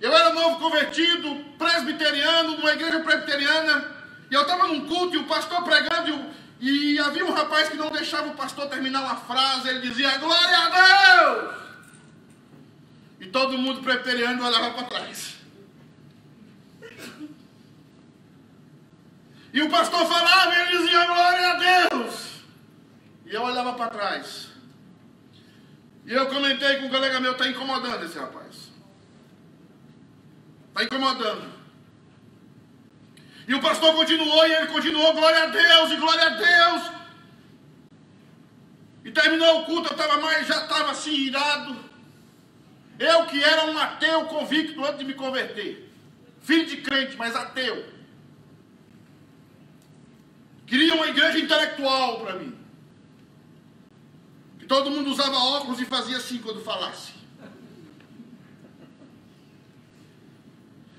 Eu 0.00 0.12
era 0.12 0.32
novo 0.32 0.58
convertido, 0.58 1.44
presbiteriano, 1.58 2.56
numa 2.56 2.72
igreja 2.72 3.00
presbiteriana. 3.00 3.96
E 4.30 4.34
eu 4.34 4.42
estava 4.42 4.68
num 4.68 4.86
culto 4.86 5.16
e 5.16 5.18
o 5.18 5.24
pastor 5.24 5.62
pregando. 5.64 6.30
E, 6.60 6.94
e 6.94 6.98
havia 6.98 7.24
um 7.26 7.32
rapaz 7.32 7.68
que 7.68 7.76
não 7.76 7.90
deixava 7.90 8.28
o 8.28 8.34
pastor 8.34 8.68
terminar 8.68 9.02
uma 9.02 9.16
frase. 9.16 9.68
Ele 9.68 9.80
dizia: 9.80 10.16
Glória 10.16 10.58
a 10.58 10.68
Deus! 10.68 11.54
E 13.20 13.26
todo 13.26 13.58
mundo 13.58 13.82
presbiteriano 13.82 14.44
olhava 14.44 14.70
para 14.70 14.84
trás. 14.84 15.34
E 19.52 19.62
o 19.62 19.68
pastor 19.68 20.06
falava 20.06 20.54
e 20.54 20.60
ele 20.60 20.78
dizia: 20.78 21.04
Glória 21.04 21.50
a 21.50 21.88
Deus! 21.88 22.28
E 23.26 23.34
eu 23.34 23.42
olhava 23.42 23.74
para 23.74 23.90
trás. 23.90 24.57
E 26.08 26.12
eu 26.14 26.26
comentei 26.26 26.76
com 26.78 26.86
um 26.86 26.88
colega 26.88 27.20
meu: 27.20 27.32
está 27.32 27.46
incomodando 27.46 28.02
esse 28.06 28.18
rapaz. 28.18 28.70
Está 30.68 30.84
incomodando. 30.84 31.52
E 33.46 33.54
o 33.54 33.60
pastor 33.60 33.94
continuou 33.94 34.46
e 34.46 34.54
ele 34.54 34.66
continuou: 34.68 35.12
Glória 35.12 35.42
a 35.42 35.46
Deus 35.46 35.90
e 35.90 35.96
glória 35.96 36.24
a 36.24 36.30
Deus. 36.30 36.92
E 39.04 39.10
terminou 39.10 39.60
o 39.60 39.64
culto, 39.66 39.88
eu 39.88 39.92
estava 39.92 40.18
mais, 40.18 40.46
já 40.46 40.62
estava 40.62 40.92
assim 40.92 41.12
irado. 41.12 41.76
Eu 42.98 43.26
que 43.26 43.44
era 43.44 43.66
um 43.66 43.78
ateu 43.78 44.24
convicto 44.24 44.82
antes 44.86 45.00
de 45.00 45.04
me 45.04 45.12
converter. 45.12 45.92
Filho 46.40 46.66
de 46.66 46.78
crente, 46.78 47.16
mas 47.18 47.36
ateu. 47.36 47.84
Queria 50.66 50.94
uma 50.94 51.08
igreja 51.08 51.38
intelectual 51.38 52.20
para 52.20 52.34
mim. 52.36 52.56
Todo 54.68 54.90
mundo 54.90 55.10
usava 55.10 55.34
óculos 55.34 55.80
e 55.80 55.86
fazia 55.86 56.18
assim 56.18 56.38
quando 56.38 56.60
falasse. 56.60 57.12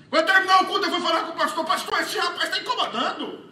Quando 0.09 0.25
terminar 0.25 0.63
o 0.63 0.65
culto, 0.65 0.87
eu 0.87 0.91
fui 0.91 1.01
falar 1.01 1.25
com 1.25 1.33
o 1.33 1.35
pastor: 1.35 1.63
Pastor, 1.63 2.01
esse 2.01 2.17
rapaz 2.17 2.45
está 2.45 2.59
incomodando. 2.59 3.47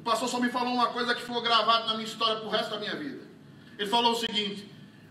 O 0.00 0.02
pastor 0.02 0.28
só 0.28 0.40
me 0.40 0.50
falou 0.50 0.74
uma 0.74 0.88
coisa 0.88 1.14
que 1.14 1.20
ficou 1.20 1.40
gravada 1.40 1.86
na 1.86 1.94
minha 1.94 2.04
história 2.04 2.34
para 2.36 2.46
o 2.46 2.50
resto 2.50 2.70
da 2.70 2.80
minha 2.80 2.96
vida. 2.96 3.22
Ele 3.78 3.88
falou 3.88 4.10
o 4.10 4.16
seguinte: 4.16 4.68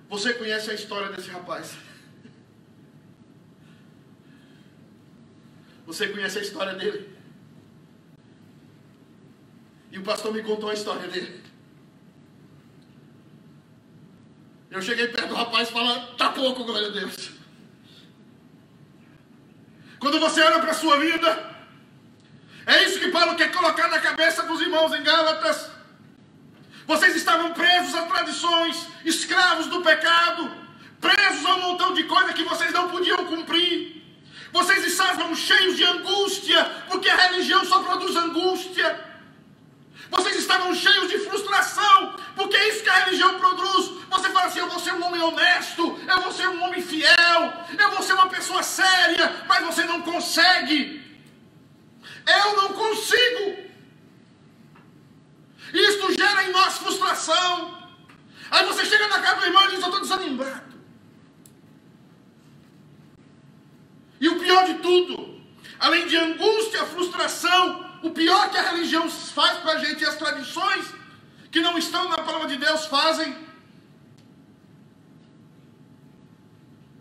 Você 0.09 0.33
conhece 0.33 0.69
a 0.69 0.73
história 0.73 1.09
desse 1.13 1.29
rapaz? 1.29 1.71
Você 5.87 6.09
conhece 6.09 6.39
a 6.39 6.41
história 6.41 6.73
dele? 6.73 7.15
E 9.89 9.97
o 9.97 10.03
pastor 10.03 10.33
me 10.33 10.43
contou 10.43 10.69
a 10.69 10.73
história 10.73 11.07
dele. 11.07 11.45
Eu 14.75 14.82
cheguei 14.82 15.08
perto 15.08 15.29
do 15.29 15.36
rapaz 15.36 15.70
e 15.70 15.72
falei, 15.72 16.01
tá 16.17 16.32
pouco, 16.32 16.65
glória 16.65 16.89
a 16.89 16.91
Deus. 16.91 17.29
Quando 20.00 20.20
você 20.20 20.41
olha 20.41 20.60
para 20.60 20.72
a 20.72 20.74
sua 20.74 21.00
vida, 21.00 21.55
é 22.65 22.84
isso 22.84 23.00
que 23.00 23.08
Paulo 23.08 23.38
quer 23.38 23.53
colocar 23.53 23.88
na 23.88 24.00
cabeça 24.00 24.44
dos 24.44 24.60
irmãos 24.60 24.94
em 24.94 25.01
Gálatas. 25.01 25.72
Vocês 26.86 27.15
estavam 27.15 27.53
presos 27.53 27.96
a 27.96 28.01
tradições, 28.01 28.86
escravos 29.05 29.67
do 29.67 29.82
pecado, 29.82 30.51
presos 31.00 31.46
a 31.46 31.55
um 31.55 31.62
montão 31.62 31.94
de 31.94 32.03
coisas 32.03 32.34
que 32.34 32.44
vocês 32.44 32.74
não 32.74 32.89
podiam 32.89 33.25
cumprir. 33.27 34.03
Vocês 34.51 34.84
estavam 34.84 35.34
cheios 35.38 35.77
de 35.77 35.86
angústia, 35.86 36.65
porque 36.89 37.08
a 37.08 37.15
religião 37.15 37.63
só 37.63 37.82
produz 37.82 38.13
angústia. 38.17 39.14
Vocês 40.09 40.35
estavam 40.35 40.73
cheios 40.73 41.09
de 41.09 41.19
frustração, 41.19 42.15
porque 42.35 42.55
é 42.55 42.69
isso 42.69 42.83
que 42.83 42.89
a 42.89 43.05
religião 43.05 43.39
produz. 43.39 43.91
Você 44.09 44.29
fala 44.29 44.45
assim: 44.45 44.59
eu 44.59 44.69
vou 44.69 44.79
ser 44.79 44.93
um 44.93 45.03
homem 45.05 45.21
honesto, 45.21 45.99
eu 46.07 46.21
vou 46.21 46.31
ser 46.31 46.47
um 46.47 46.63
homem 46.63 46.81
fiel, 46.81 47.53
eu 47.77 47.91
vou 47.91 48.01
ser 48.01 48.13
uma 48.13 48.29
pessoa 48.29 48.61
séria, 48.61 49.45
mas 49.47 49.65
você 49.65 49.83
não 49.85 50.01
consegue. 50.01 51.03
Eu 52.27 52.55
não 52.55 52.69
consigo. 52.69 53.65
Isto 55.73 56.13
gera 56.13 56.43
em 56.43 56.51
nós 56.51 56.77
frustração. 56.77 57.75
Aí 58.51 58.65
você 58.65 58.85
chega 58.85 59.07
na 59.07 59.19
casa 59.19 59.41
do 59.41 59.45
irmão 59.47 59.65
e 59.65 59.69
diz: 59.71 59.79
Eu 59.79 59.85
estou 59.87 60.01
desanimado. 60.01 60.75
E 64.19 64.29
o 64.29 64.39
pior 64.39 64.65
de 64.65 64.75
tudo, 64.75 65.41
além 65.79 66.07
de 66.07 66.15
angústia, 66.15 66.85
frustração, 66.85 67.85
o 68.05 68.12
pior 68.12 68.51
que 68.51 68.57
a 68.57 68.69
religião 68.69 69.09
faz 69.09 69.57
para 69.57 69.74
a 69.74 69.77
gente 69.79 70.03
e 70.03 70.05
as 70.05 70.15
tradições 70.15 70.85
que 71.51 71.59
não 71.59 71.75
estão 71.75 72.07
na 72.07 72.17
palavra 72.17 72.47
de 72.47 72.57
Deus 72.57 72.85
fazem 72.85 73.35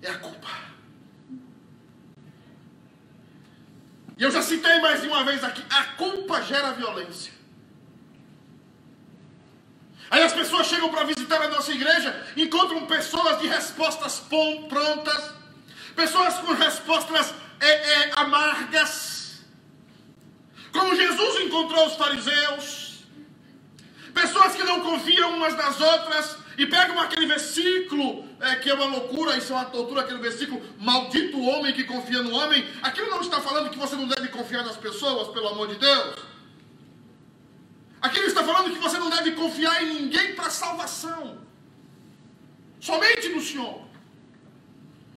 é 0.00 0.10
a 0.10 0.18
culpa. 0.18 0.48
E 4.16 4.22
eu 4.22 4.30
já 4.30 4.42
citei 4.42 4.80
mais 4.80 5.02
de 5.02 5.08
uma 5.08 5.24
vez 5.24 5.44
aqui: 5.44 5.62
a 5.68 5.84
culpa 6.02 6.40
gera 6.42 6.72
violência. 6.72 7.32
Aí 10.10 10.22
as 10.22 10.32
pessoas 10.32 10.66
chegam 10.68 10.90
para 10.90 11.04
visitar 11.04 11.42
a 11.42 11.48
nossa 11.48 11.72
igreja, 11.72 12.26
encontram 12.36 12.86
pessoas 12.86 13.40
de 13.40 13.46
respostas 13.46 14.20
prontas, 14.20 15.34
pessoas 15.94 16.34
com 16.38 16.52
respostas 16.52 17.34
é, 17.60 17.70
é, 17.70 18.12
amargas 18.16 19.13
como 20.74 20.96
Jesus 20.96 21.40
encontrou 21.42 21.86
os 21.86 21.94
fariseus, 21.94 23.04
pessoas 24.12 24.56
que 24.56 24.64
não 24.64 24.80
confiam 24.80 25.36
umas 25.36 25.56
nas 25.56 25.80
outras 25.80 26.36
e 26.58 26.66
pegam 26.66 26.98
aquele 27.00 27.26
versículo 27.26 28.28
é, 28.40 28.56
que 28.56 28.68
é 28.68 28.74
uma 28.74 28.86
loucura, 28.86 29.36
isso 29.36 29.52
é 29.52 29.56
uma 29.56 29.66
tortura, 29.66 30.00
aquele 30.00 30.18
versículo, 30.18 30.60
maldito 30.78 31.36
o 31.38 31.46
homem 31.46 31.72
que 31.72 31.84
confia 31.84 32.22
no 32.24 32.34
homem. 32.34 32.68
Aquilo 32.82 33.08
não 33.08 33.20
está 33.20 33.40
falando 33.40 33.70
que 33.70 33.78
você 33.78 33.94
não 33.94 34.08
deve 34.08 34.28
confiar 34.28 34.64
nas 34.64 34.76
pessoas, 34.76 35.28
pelo 35.28 35.48
amor 35.48 35.68
de 35.68 35.76
Deus. 35.76 36.16
Aquilo 38.02 38.26
está 38.26 38.42
falando 38.42 38.72
que 38.72 38.78
você 38.80 38.98
não 38.98 39.08
deve 39.08 39.30
confiar 39.32 39.80
em 39.84 39.94
ninguém 39.94 40.34
para 40.34 40.50
salvação. 40.50 41.38
Somente 42.80 43.28
no 43.28 43.40
Senhor. 43.40 43.80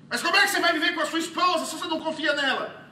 Mas 0.07 0.21
como 0.21 0.37
é 0.37 0.41
que 0.43 0.49
você 0.49 0.59
vai 0.59 0.73
viver 0.73 0.93
com 0.93 1.01
a 1.01 1.05
sua 1.07 1.19
esposa 1.19 1.65
se 1.65 1.75
você 1.75 1.87
não 1.87 1.99
confia 1.99 2.33
nela? 2.33 2.86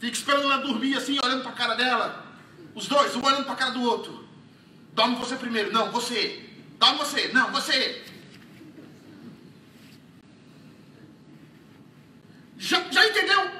Fica 0.00 0.16
esperando 0.16 0.44
ela 0.44 0.56
dormir 0.56 0.96
assim, 0.96 1.18
olhando 1.22 1.42
para 1.42 1.52
a 1.52 1.54
cara 1.54 1.74
dela. 1.74 2.26
Os 2.74 2.88
dois, 2.88 3.14
um 3.14 3.22
olhando 3.22 3.44
para 3.44 3.52
a 3.52 3.56
cara 3.56 3.70
do 3.72 3.82
outro. 3.82 4.26
Dorme 4.94 5.16
você 5.16 5.36
primeiro. 5.36 5.70
Não, 5.70 5.90
você. 5.92 6.48
Dorme 6.78 6.98
você. 6.98 7.28
Não, 7.28 7.52
você. 7.52 8.02
Já, 12.56 12.82
já 12.90 13.06
entendeu? 13.06 13.50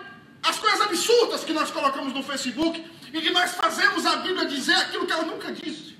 As 0.42 0.58
coisas 0.58 0.80
absurdas 0.80 1.44
que 1.44 1.52
nós 1.52 1.70
colocamos 1.70 2.14
no 2.14 2.22
Facebook 2.22 2.90
e 3.12 3.20
que 3.20 3.30
nós 3.30 3.50
fazemos 3.52 4.06
a 4.06 4.16
Bíblia 4.16 4.46
dizer 4.46 4.76
aquilo 4.76 5.06
que 5.06 5.12
ela 5.12 5.24
nunca 5.24 5.52
disse. 5.52 5.98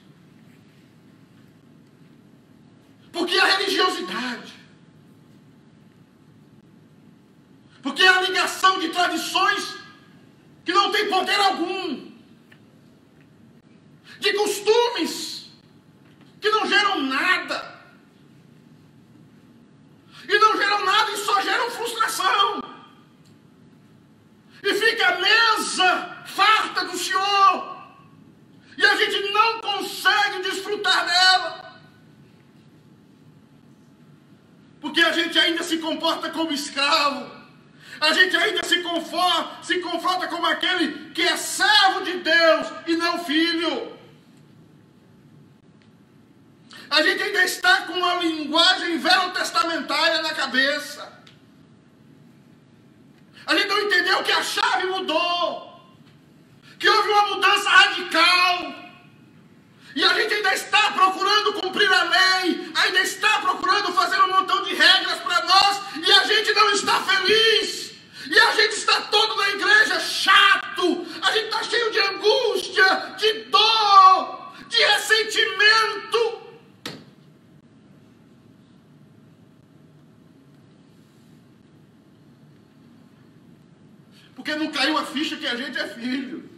Porque 3.12 3.37
a 3.37 3.44
religiosidade. 3.44 4.54
Porque 7.82 8.02
a 8.02 8.23
ligação 8.23 8.78
de 8.78 8.88
tradições 8.88 9.80
que 10.71 10.75
não 10.75 10.93
tem 10.93 11.09
poder 11.09 11.41
algum, 11.41 12.12
de 14.21 14.33
costumes 14.35 15.50
que 16.41 16.49
não 16.49 16.65
geram 16.65 17.03
nada, 17.03 17.83
e 20.29 20.39
não 20.39 20.57
geram 20.57 20.85
nada 20.85 21.11
e 21.11 21.17
só 21.17 21.41
geram 21.41 21.73
frustração, 21.73 22.62
e 24.62 24.75
fica 24.75 25.09
a 25.09 25.19
mesa 25.19 26.23
farta 26.27 26.85
do 26.85 26.97
Senhor, 26.97 27.83
e 28.79 28.87
a 28.87 28.95
gente 28.95 29.33
não 29.33 29.61
consegue 29.61 30.41
desfrutar 30.43 31.05
dela, 31.05 31.81
porque 34.81 35.00
a 35.00 35.11
gente 35.11 35.37
ainda 35.37 35.65
se 35.65 35.79
comporta 35.79 36.31
como 36.31 36.53
escravo 36.53 37.39
a 38.00 38.12
gente 38.14 38.35
ainda 38.35 38.62
se, 38.64 38.83
se 39.62 39.78
confronta 39.80 40.26
como 40.28 40.47
aquele 40.47 41.11
que 41.11 41.23
é 41.23 41.37
servo 41.37 42.02
de 42.02 42.14
Deus 42.14 42.66
e 42.87 42.97
não 42.97 43.23
filho. 43.25 43.99
A 46.88 47.02
gente 47.02 47.23
ainda 47.23 47.45
está 47.45 47.83
com 47.83 47.92
uma 47.92 48.14
linguagem 48.14 48.99
velotestamentária 48.99 50.23
na 50.23 50.33
cabeça. 50.33 51.12
A 53.47 53.54
gente 53.54 53.69
não 53.69 53.78
entendeu 53.80 54.23
que 54.23 54.33
a 54.33 54.42
chave 54.42 54.87
mudou, 54.87 55.80
que 56.78 56.88
houve 56.88 57.09
uma 57.11 57.26
mudança 57.28 57.69
radical. 57.69 58.75
E 59.95 60.04
a 60.04 60.14
gente 60.14 60.35
ainda 60.35 60.54
está 60.54 60.92
procurando 60.92 61.52
cumprir 61.54 61.92
a 61.92 62.02
lei, 62.04 62.73
ainda 62.75 63.00
está 63.00 63.40
procurando 63.40 63.92
fazer 63.92 64.21
um 64.23 64.28
montão 64.28 64.62
de 64.62 64.75
regras 64.75 65.19
para 65.19 65.45
nós, 65.45 65.80
e 65.97 66.12
a 66.12 66.25
gente 66.25 66.52
não 66.54 66.71
está 66.71 67.02
feliz. 67.02 67.90
E 68.30 68.38
a 68.38 68.52
gente 68.52 68.75
está 68.75 69.00
todo 69.02 69.37
na 69.37 69.49
igreja 69.50 69.99
chato, 69.99 71.07
a 71.21 71.33
gente 71.33 71.47
está 71.47 71.62
cheio 71.64 71.90
de 71.90 71.99
angústia, 71.99 73.14
de 73.16 73.33
dor, 73.45 74.52
de 74.68 74.76
ressentimento. 74.76 76.40
Porque 84.37 84.54
não 84.54 84.71
caiu 84.71 84.97
a 84.97 85.04
ficha 85.04 85.37
que 85.37 85.47
a 85.47 85.57
gente 85.57 85.78
é 85.78 85.88
filho, 85.88 86.49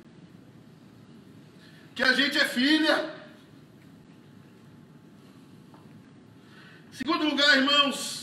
que 1.94 2.02
a 2.02 2.12
gente 2.12 2.38
é 2.38 2.44
filha. 2.44 3.14
Segundo 6.92 7.25
lugar, 7.25 7.56
irmãos, 7.56 8.23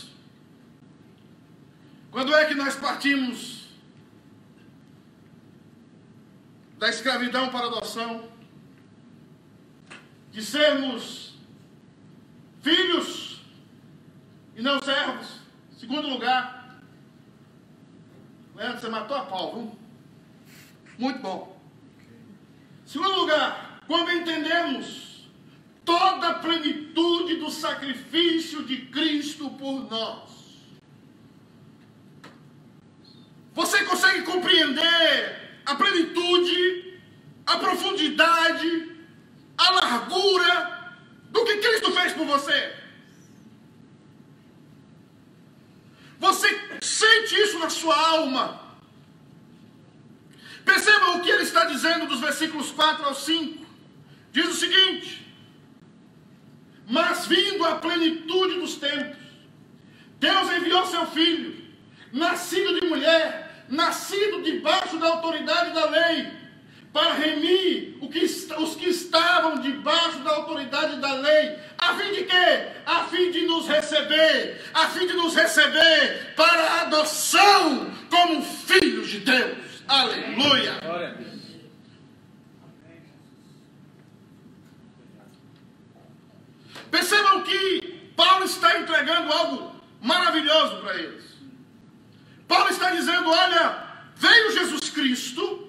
quando 2.12 2.34
é 2.34 2.46
que 2.46 2.56
nós 2.56 2.76
partimos 2.76 3.68
da 6.78 6.89
escravidão 7.00 7.50
para 7.50 7.68
adoção? 7.68 8.30
De 10.32 10.44
sermos 10.44 11.34
filhos 12.62 13.42
e 14.56 14.62
não 14.62 14.82
servos. 14.82 15.40
Segundo 15.78 16.08
lugar, 16.08 16.82
Leandro, 18.56 18.82
você 18.82 18.90
matou 18.90 19.18
a 19.18 19.26
pau, 19.26 19.54
viu? 19.54 19.80
Muito 20.98 21.20
bom. 21.20 21.60
Segundo 22.86 23.16
lugar, 23.22 23.82
quando 23.88 24.12
entendemos 24.12 25.30
toda 25.86 26.30
a 26.30 26.34
plenitude 26.36 27.38
do 27.38 27.50
sacrifício 27.50 28.64
de 28.64 28.78
Cristo 28.88 29.50
por 29.52 29.90
nós. 29.90 30.30
Você 33.54 33.84
consegue 33.86 34.24
compreender 34.24 35.62
a 35.66 35.76
plenitude, 35.76 36.89
a 37.50 37.58
profundidade, 37.58 38.96
a 39.58 39.72
largura 39.72 40.94
do 41.32 41.44
que 41.46 41.58
Cristo 41.58 41.92
fez 41.92 42.14
por 42.14 42.26
você? 42.26 42.76
Você 46.20 46.48
sente 46.82 47.36
isso 47.36 47.60
na 47.60 47.70
sua 47.70 47.96
alma? 47.96 48.62
Perceba 50.64 51.12
o 51.12 51.22
que 51.22 51.30
ele 51.30 51.44
está 51.44 51.66
dizendo 51.66 52.06
dos 52.06 52.20
versículos 52.20 52.72
4 52.72 53.06
ao 53.06 53.16
5. 53.16 53.66
Diz 54.32 54.48
o 54.48 54.54
seguinte: 54.54 55.26
mas 56.90 57.28
vindo 57.28 57.64
a 57.66 57.76
plenitude 57.76 58.60
dos 58.60 58.76
tempos, 58.76 59.18
Deus 60.20 60.52
enviou 60.52 60.86
seu 60.88 61.06
filho, 61.08 61.64
nascido 62.12 62.80
de 62.80 62.88
mulher, 62.88 63.66
nascido 63.70 64.42
debaixo 64.42 64.98
da 64.98 65.08
autoridade 65.08 65.72
da 65.72 65.86
lei, 65.90 66.39
para 66.92 67.14
remir 67.14 67.98
os 68.02 68.76
que 68.76 68.90
estavam 68.90 69.62
debaixo 69.62 70.20
da 70.20 70.32
autoridade 70.32 71.00
da 71.00 71.14
lei, 71.14 71.60
a 71.78 71.94
fim 71.96 72.14
de 72.14 72.24
quê? 72.24 72.68
A 72.86 73.04
fim 73.06 73.32
de 73.32 73.46
nos 73.46 73.68
receber, 73.68 74.62
a 74.74 74.88
fim 74.88 75.06
de 75.06 75.14
nos 75.14 75.36
receber 75.36 76.34
para 76.36 76.62
a 76.62 76.82
adoção 76.82 77.92
como 78.10 78.42
filhos 78.42 79.08
de 79.10 79.20
Deus. 79.20 79.58
Aleluia! 79.88 80.80
Percebam 86.90 87.44
que 87.44 88.12
Paulo 88.16 88.46
está 88.46 88.80
entregando 88.80 89.32
algo 89.32 89.76
maravilhoso 90.02 90.78
para 90.78 90.96
eles. 90.96 91.24
Paulo 92.48 92.70
está 92.70 92.90
dizendo: 92.90 93.30
olha, 93.30 93.84
veio 94.16 94.52
Jesus 94.52 94.90
Cristo, 94.90 95.69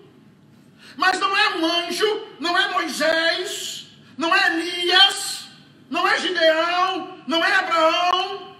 mas 1.00 1.18
não 1.18 1.34
é 1.36 1.56
um 1.56 1.64
anjo, 1.64 2.26
não 2.38 2.56
é 2.56 2.68
Moisés, 2.74 3.86
não 4.18 4.34
é 4.34 4.46
Elias, 4.48 5.48
não 5.88 6.06
é 6.06 6.18
Gideão, 6.18 7.18
não 7.26 7.42
é 7.42 7.52
Abraão. 7.54 8.54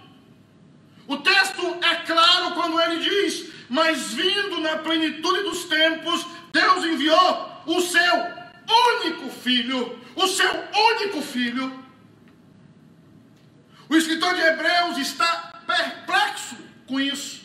O 1.07 1.17
texto 1.17 1.77
é 1.81 1.95
claro 1.97 2.55
quando 2.55 2.81
ele 2.81 2.97
diz: 3.09 3.45
Mas 3.69 4.13
vindo 4.13 4.59
na 4.59 4.77
plenitude 4.77 5.43
dos 5.43 5.65
tempos, 5.65 6.25
Deus 6.51 6.83
enviou 6.83 7.63
o 7.67 7.79
seu 7.79 8.15
único 8.97 9.29
filho, 9.29 9.99
o 10.15 10.27
seu 10.27 10.51
único 10.73 11.21
filho 11.21 11.79
o 13.91 13.95
escritor 13.97 14.33
de 14.33 14.39
Hebreus 14.39 14.97
está 14.97 15.61
perplexo 15.67 16.55
com 16.87 16.97
isso. 16.97 17.41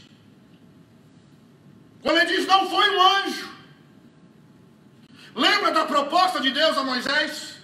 Quando 2.01 2.19
ele 2.19 2.37
diz: 2.37 2.47
Não 2.47 2.71
foi 2.71 2.89
um 2.89 3.03
anjo. 3.03 3.49
Lembra 5.35 5.73
da 6.37 6.41
proposta 6.41 6.41
de 6.41 6.51
Deus 6.51 6.77
a 6.77 6.85
Moisés? 6.85 7.57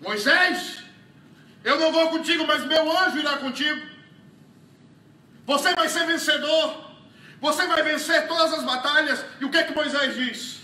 Moisés, 0.00 0.78
eu 1.62 1.78
não 1.78 1.92
vou 1.92 2.08
contigo, 2.10 2.46
mas 2.46 2.64
meu 2.64 2.96
anjo 2.98 3.18
irá 3.18 3.38
contigo. 3.38 3.80
Você 5.46 5.74
vai 5.74 5.88
ser 5.88 6.06
vencedor. 6.06 6.84
Você 7.40 7.66
vai 7.66 7.82
vencer 7.82 8.26
todas 8.26 8.52
as 8.54 8.64
batalhas. 8.64 9.24
E 9.40 9.44
o 9.44 9.50
que 9.50 9.58
é 9.58 9.64
que 9.64 9.74
Moisés 9.74 10.14
diz? 10.14 10.60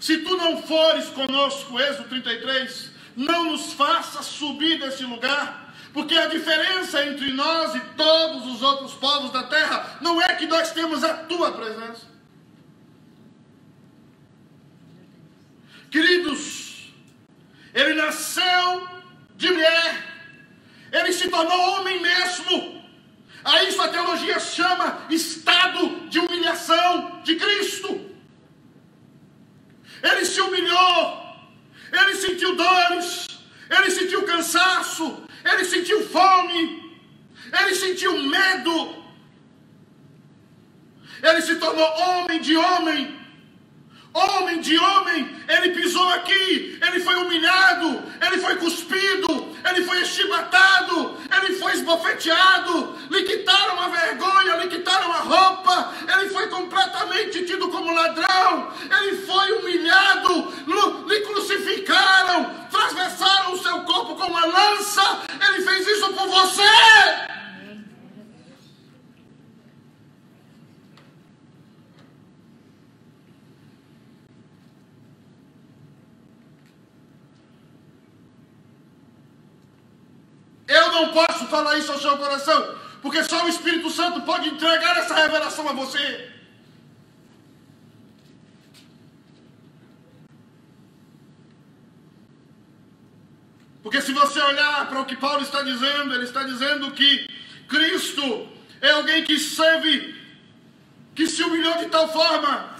Se 0.00 0.18
tu 0.18 0.36
não 0.36 0.62
fores 0.62 1.06
conosco, 1.08 1.80
Êxodo 1.80 2.08
33, 2.08 2.90
não 3.16 3.52
nos 3.52 3.72
faça 3.72 4.22
subir 4.22 4.78
desse 4.78 5.04
lugar 5.04 5.64
porque 5.92 6.14
a 6.14 6.26
diferença 6.26 7.02
entre 7.06 7.32
nós 7.32 7.74
e 7.74 7.80
todos 7.96 8.46
os 8.46 8.62
outros 8.62 8.92
povos 8.94 9.32
da 9.32 9.44
terra 9.44 9.96
não 10.02 10.20
é 10.20 10.34
que 10.34 10.46
nós 10.46 10.70
temos 10.72 11.02
a 11.02 11.14
tua 11.14 11.52
presença. 11.52 12.15
Queridos, 15.96 16.92
ele 17.72 17.94
nasceu 17.94 18.86
de 19.34 19.50
mulher, 19.50 19.92
ele 20.92 21.10
se 21.10 21.30
tornou 21.30 21.58
homem 21.70 22.02
mesmo. 22.02 22.84
A 23.42 23.62
isso 23.62 23.80
a 23.80 23.88
teologia 23.88 24.38
chama 24.38 25.06
estado 25.08 26.06
de 26.10 26.18
humilhação 26.18 27.22
de 27.22 27.36
Cristo. 27.36 28.10
Ele 30.02 30.26
se 30.26 30.38
humilhou, 30.38 31.34
ele 31.90 32.14
sentiu 32.16 32.54
dores, 32.56 33.28
ele 33.70 33.90
sentiu 33.90 34.26
cansaço, 34.26 35.26
ele 35.50 35.64
sentiu 35.64 36.06
fome, 36.10 37.00
ele 37.58 37.74
sentiu 37.74 38.18
medo, 38.18 39.02
ele 41.22 41.40
se 41.40 41.54
tornou 41.56 41.88
homem 42.00 42.38
de 42.42 42.54
homem, 42.54 43.25
homem 44.16 44.60
de 44.60 44.78
homem, 44.78 45.36
ele 45.46 45.70
pisou 45.70 46.08
aqui, 46.10 46.78
ele 46.80 47.00
foi 47.00 47.14
humilhado, 47.16 48.02
ele 48.26 48.38
foi 48.38 48.56
cuspido, 48.56 49.54
ele 49.68 49.84
foi 49.84 50.00
estibatado, 50.00 51.16
ele 51.36 51.54
foi 51.56 51.72
esbofeteado, 51.72 52.96
lhe 53.10 53.22
quitaram 53.24 53.80
a 53.80 53.88
vergonha, 53.88 54.56
lhe 54.56 54.68
quitaram 54.68 55.12
a 55.12 55.18
roupa, 55.18 55.92
ele 56.16 56.30
foi 56.30 56.48
completamente 56.48 57.44
tido 57.44 57.68
como 57.68 57.92
ladrão, 57.92 58.72
ele 58.98 59.16
foi 59.18 59.52
humilhado, 59.52 60.52
lhe 61.06 61.20
crucificaram, 61.20 62.68
transversaram 62.70 63.52
o 63.52 63.62
seu 63.62 63.80
corpo 63.80 64.16
com 64.16 64.26
uma 64.26 64.46
lança, 64.46 65.20
ele 65.46 65.62
fez 65.62 65.86
isso 65.86 66.12
por 66.14 66.26
você. 66.28 67.26
Eu 80.68 80.85
não 80.96 81.12
posso 81.12 81.46
falar 81.46 81.76
isso 81.78 81.92
ao 81.92 82.00
seu 82.00 82.16
coração, 82.16 82.74
porque 83.02 83.22
só 83.24 83.44
o 83.44 83.48
Espírito 83.48 83.90
Santo 83.90 84.22
pode 84.22 84.48
entregar 84.48 84.96
essa 84.96 85.14
revelação 85.14 85.68
a 85.68 85.72
você. 85.72 86.32
Porque 93.82 94.00
se 94.00 94.12
você 94.12 94.40
olhar 94.40 94.88
para 94.88 95.00
o 95.00 95.04
que 95.04 95.16
Paulo 95.16 95.42
está 95.42 95.62
dizendo, 95.62 96.12
ele 96.14 96.24
está 96.24 96.42
dizendo 96.42 96.90
que 96.90 97.28
Cristo 97.68 98.48
é 98.80 98.90
alguém 98.90 99.22
que 99.22 99.38
serve, 99.38 100.14
que 101.14 101.26
se 101.28 101.42
humilhou 101.42 101.78
de 101.78 101.86
tal 101.86 102.08
forma 102.12 102.75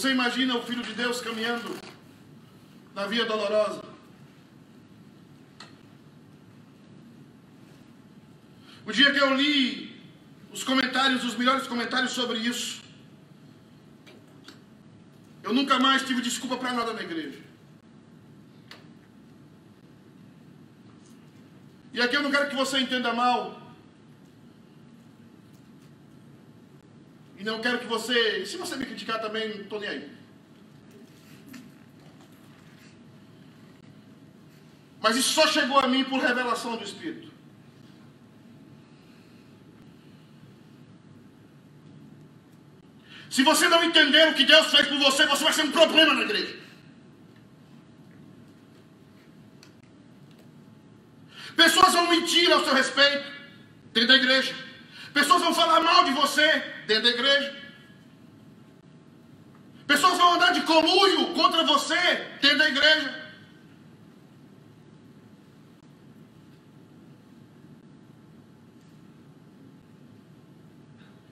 Você 0.00 0.12
imagina 0.12 0.56
o 0.56 0.62
Filho 0.62 0.82
de 0.82 0.94
Deus 0.94 1.20
caminhando 1.20 1.76
na 2.94 3.06
via 3.06 3.26
dolorosa? 3.26 3.82
O 8.86 8.92
dia 8.92 9.12
que 9.12 9.18
eu 9.18 9.34
li 9.36 9.94
os 10.50 10.64
comentários, 10.64 11.22
os 11.22 11.36
melhores 11.36 11.66
comentários 11.66 12.12
sobre 12.12 12.38
isso, 12.38 12.82
eu 15.42 15.52
nunca 15.52 15.78
mais 15.78 16.02
tive 16.02 16.22
desculpa 16.22 16.56
para 16.56 16.72
nada 16.72 16.94
na 16.94 17.02
igreja. 17.02 17.38
E 21.92 22.00
aqui 22.00 22.16
eu 22.16 22.22
não 22.22 22.30
quero 22.30 22.48
que 22.48 22.56
você 22.56 22.78
entenda 22.78 23.12
mal. 23.12 23.69
E 27.40 27.44
não 27.44 27.58
quero 27.62 27.78
que 27.78 27.86
você. 27.86 28.44
Se 28.44 28.58
você 28.58 28.76
me 28.76 28.84
criticar 28.84 29.18
também, 29.18 29.48
não 29.48 29.62
estou 29.62 29.80
nem 29.80 29.88
aí. 29.88 30.10
Mas 35.00 35.16
isso 35.16 35.32
só 35.32 35.46
chegou 35.46 35.78
a 35.78 35.88
mim 35.88 36.04
por 36.04 36.20
revelação 36.20 36.76
do 36.76 36.84
Espírito. 36.84 37.30
Se 43.30 43.42
você 43.42 43.68
não 43.68 43.82
entender 43.84 44.28
o 44.28 44.34
que 44.34 44.44
Deus 44.44 44.66
fez 44.66 44.86
por 44.88 44.98
você, 44.98 45.24
você 45.24 45.42
vai 45.42 45.52
ser 45.54 45.62
um 45.62 45.72
problema 45.72 46.12
na 46.12 46.22
igreja. 46.22 46.58
Pessoas 51.56 51.94
vão 51.94 52.06
mentir 52.08 52.52
ao 52.52 52.62
seu 52.64 52.74
respeito 52.74 53.24
dentro 53.94 54.08
da 54.08 54.16
igreja. 54.16 54.69
Pessoas 55.12 55.42
vão 55.42 55.54
falar 55.54 55.80
mal 55.80 56.04
de 56.04 56.12
você 56.12 56.46
dentro 56.86 57.04
da 57.04 57.10
igreja. 57.10 57.60
Pessoas 59.86 60.16
vão 60.18 60.34
andar 60.34 60.52
de 60.52 60.62
conluio 60.62 61.34
contra 61.34 61.64
você 61.64 62.00
dentro 62.40 62.58
da 62.58 62.68
igreja. 62.68 63.32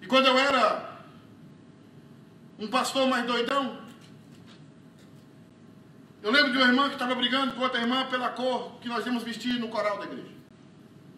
E 0.03 0.07
quando 0.07 0.27
eu 0.27 0.37
era 0.37 0.99
um 2.59 2.67
pastor 2.67 3.07
mais 3.07 3.25
doidão, 3.25 3.79
eu 6.21 6.33
lembro 6.33 6.51
de 6.51 6.59
uma 6.59 6.67
irmã 6.67 6.89
que 6.89 6.95
estava 6.95 7.15
brigando 7.15 7.53
com 7.53 7.63
outra 7.63 7.81
irmã 7.81 8.07
pela 8.07 8.31
cor 8.31 8.81
que 8.81 8.89
nós 8.89 9.07
íamos 9.07 9.23
vestir 9.23 9.53
no 9.61 9.69
coral 9.69 9.99
da 9.99 10.05
igreja. 10.07 10.35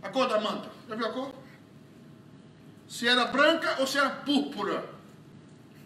A 0.03 0.11
cor 0.11 0.29
da 0.29 0.39
manta. 0.39 0.69
Já 0.89 0.95
viu 0.95 1.07
a 1.07 1.13
cor? 1.13 1.30
Se 2.91 3.07
era 3.07 3.27
branca 3.27 3.77
ou 3.79 3.87
se 3.87 3.99
era 3.99 4.11
púrpura. 4.11 4.85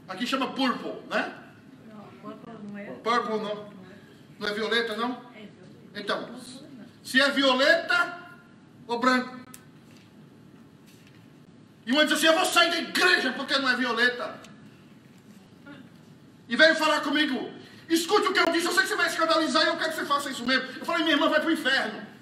Aqui 0.08 0.26
chama 0.26 0.54
purple, 0.54 1.02
né? 1.10 1.34
Não, 1.86 2.04
purple 2.22 2.54
não 2.66 2.78
é. 2.78 2.84
Purple 2.86 3.38
não. 3.40 3.68
Não 4.38 4.48
é 4.48 4.54
violeta, 4.54 4.96
não? 4.96 5.20
É, 5.36 6.00
Então, 6.00 6.30
se 7.02 7.20
é 7.20 7.30
violeta 7.30 8.20
ou 8.86 8.98
branco. 8.98 9.38
E 11.84 11.92
uma 11.92 12.06
diz 12.06 12.14
assim, 12.14 12.26
eu 12.26 12.32
vou 12.32 12.46
sair 12.46 12.70
da 12.70 12.78
igreja 12.78 13.34
porque 13.34 13.58
não 13.58 13.68
é 13.68 13.76
violeta. 13.76 14.40
E 16.48 16.56
veio 16.56 16.74
falar 16.74 17.02
comigo, 17.02 17.52
escute 17.86 18.28
o 18.28 18.32
que 18.32 18.38
eu 18.38 18.50
disse, 18.50 18.66
eu 18.66 18.72
sei 18.72 18.82
que 18.82 18.88
você 18.88 18.96
vai 18.96 19.08
escandalizar 19.08 19.62
e 19.62 19.66
eu 19.66 19.76
quero 19.76 19.90
que 19.90 19.96
você 19.96 20.06
faça 20.06 20.30
isso 20.30 20.46
mesmo. 20.46 20.66
Eu 20.78 20.86
falei, 20.86 21.02
minha 21.02 21.16
irmã 21.16 21.28
vai 21.28 21.40
para 21.40 21.50
o 21.50 21.52
inferno. 21.52 22.13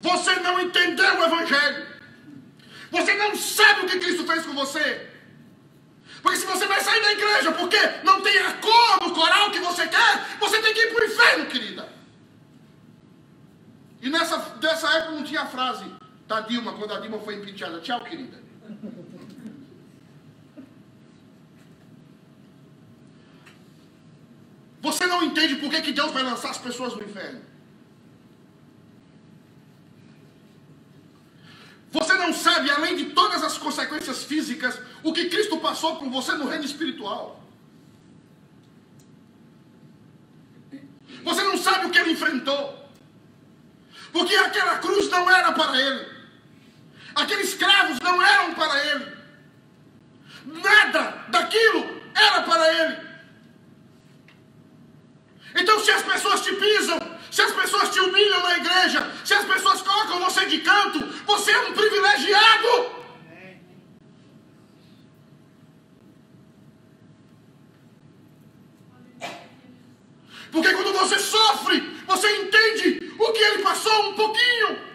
Você 0.00 0.34
não 0.36 0.60
entendeu 0.60 1.18
o 1.18 1.24
Evangelho. 1.24 1.86
Você 2.90 3.14
não 3.14 3.36
sabe 3.36 3.82
o 3.82 3.88
que 3.88 3.98
Cristo 3.98 4.26
fez 4.26 4.46
com 4.46 4.54
você. 4.54 5.08
Porque 6.22 6.38
se 6.38 6.46
você 6.46 6.66
vai 6.66 6.80
sair 6.80 7.00
da 7.00 7.12
igreja 7.12 7.52
porque 7.52 7.78
não 8.02 8.20
tem 8.20 8.38
a 8.38 8.54
cor 8.54 8.98
do 9.00 9.14
coral 9.14 9.50
que 9.50 9.60
você 9.60 9.86
quer, 9.86 10.38
você 10.40 10.60
tem 10.60 10.74
que 10.74 10.80
ir 10.80 10.94
para 10.94 11.04
o 11.04 11.06
inferno, 11.06 11.46
querida. 11.46 11.88
E 14.00 14.08
nessa, 14.08 14.56
nessa 14.60 14.90
época 14.94 15.12
não 15.12 15.24
tinha 15.24 15.42
a 15.42 15.46
frase 15.46 15.84
da 16.26 16.40
Dilma, 16.40 16.72
quando 16.74 16.94
a 16.94 17.00
Dilma 17.00 17.18
foi 17.20 17.36
impeachada. 17.36 17.80
Tchau, 17.80 18.00
querida. 18.00 18.38
Você 24.80 25.06
não 25.06 25.22
entende 25.22 25.56
por 25.56 25.70
que, 25.70 25.82
que 25.82 25.92
Deus 25.92 26.12
vai 26.12 26.22
lançar 26.22 26.50
as 26.50 26.58
pessoas 26.58 26.94
no 26.94 27.02
inferno. 27.02 27.47
Você 31.90 32.14
não 32.14 32.32
sabe, 32.34 32.70
além 32.70 32.96
de 32.96 33.06
todas 33.06 33.42
as 33.42 33.56
consequências 33.56 34.24
físicas, 34.24 34.78
o 35.02 35.12
que 35.12 35.30
Cristo 35.30 35.58
passou 35.58 35.96
por 35.96 36.10
você 36.10 36.32
no 36.32 36.46
reino 36.46 36.64
espiritual. 36.64 37.42
Você 41.24 41.42
não 41.42 41.56
sabe 41.56 41.86
o 41.86 41.90
que 41.90 41.98
ele 41.98 42.12
enfrentou. 42.12 42.88
Porque 44.12 44.34
aquela 44.34 44.78
cruz 44.78 45.08
não 45.08 45.30
era 45.30 45.52
para 45.52 45.80
ele. 45.80 46.18
Aqueles 47.14 47.48
escravos 47.48 47.98
não 48.00 48.22
eram 48.22 48.54
para 48.54 48.86
ele. 48.86 49.16
Nada 50.44 51.24
daquilo 51.28 52.02
era 52.14 52.42
para 52.42 52.74
ele. 52.74 53.08
Então, 55.54 55.80
se 55.80 55.90
as 55.90 56.02
pessoas 56.02 56.42
te 56.42 56.54
pisam, 56.54 56.98
se 57.30 57.42
as 57.42 57.52
pessoas 57.52 57.90
te 57.90 58.00
humilham 58.00 58.42
na 58.42 58.56
igreja, 58.58 59.12
se 59.24 59.34
as 59.34 59.44
pessoas 59.44 59.82
colocam 59.82 60.20
você 60.20 60.46
de 60.46 60.58
canto, 60.58 61.04
você 61.24 61.50
é 61.50 61.60
um 61.60 61.72
privilegiado. 61.72 62.98
Porque 70.50 70.72
quando 70.72 70.92
você 70.94 71.18
sofre, 71.18 71.80
você 72.06 72.36
entende 72.38 73.12
o 73.18 73.32
que 73.32 73.38
ele 73.38 73.62
passou 73.62 74.10
um 74.10 74.14
pouquinho. 74.14 74.88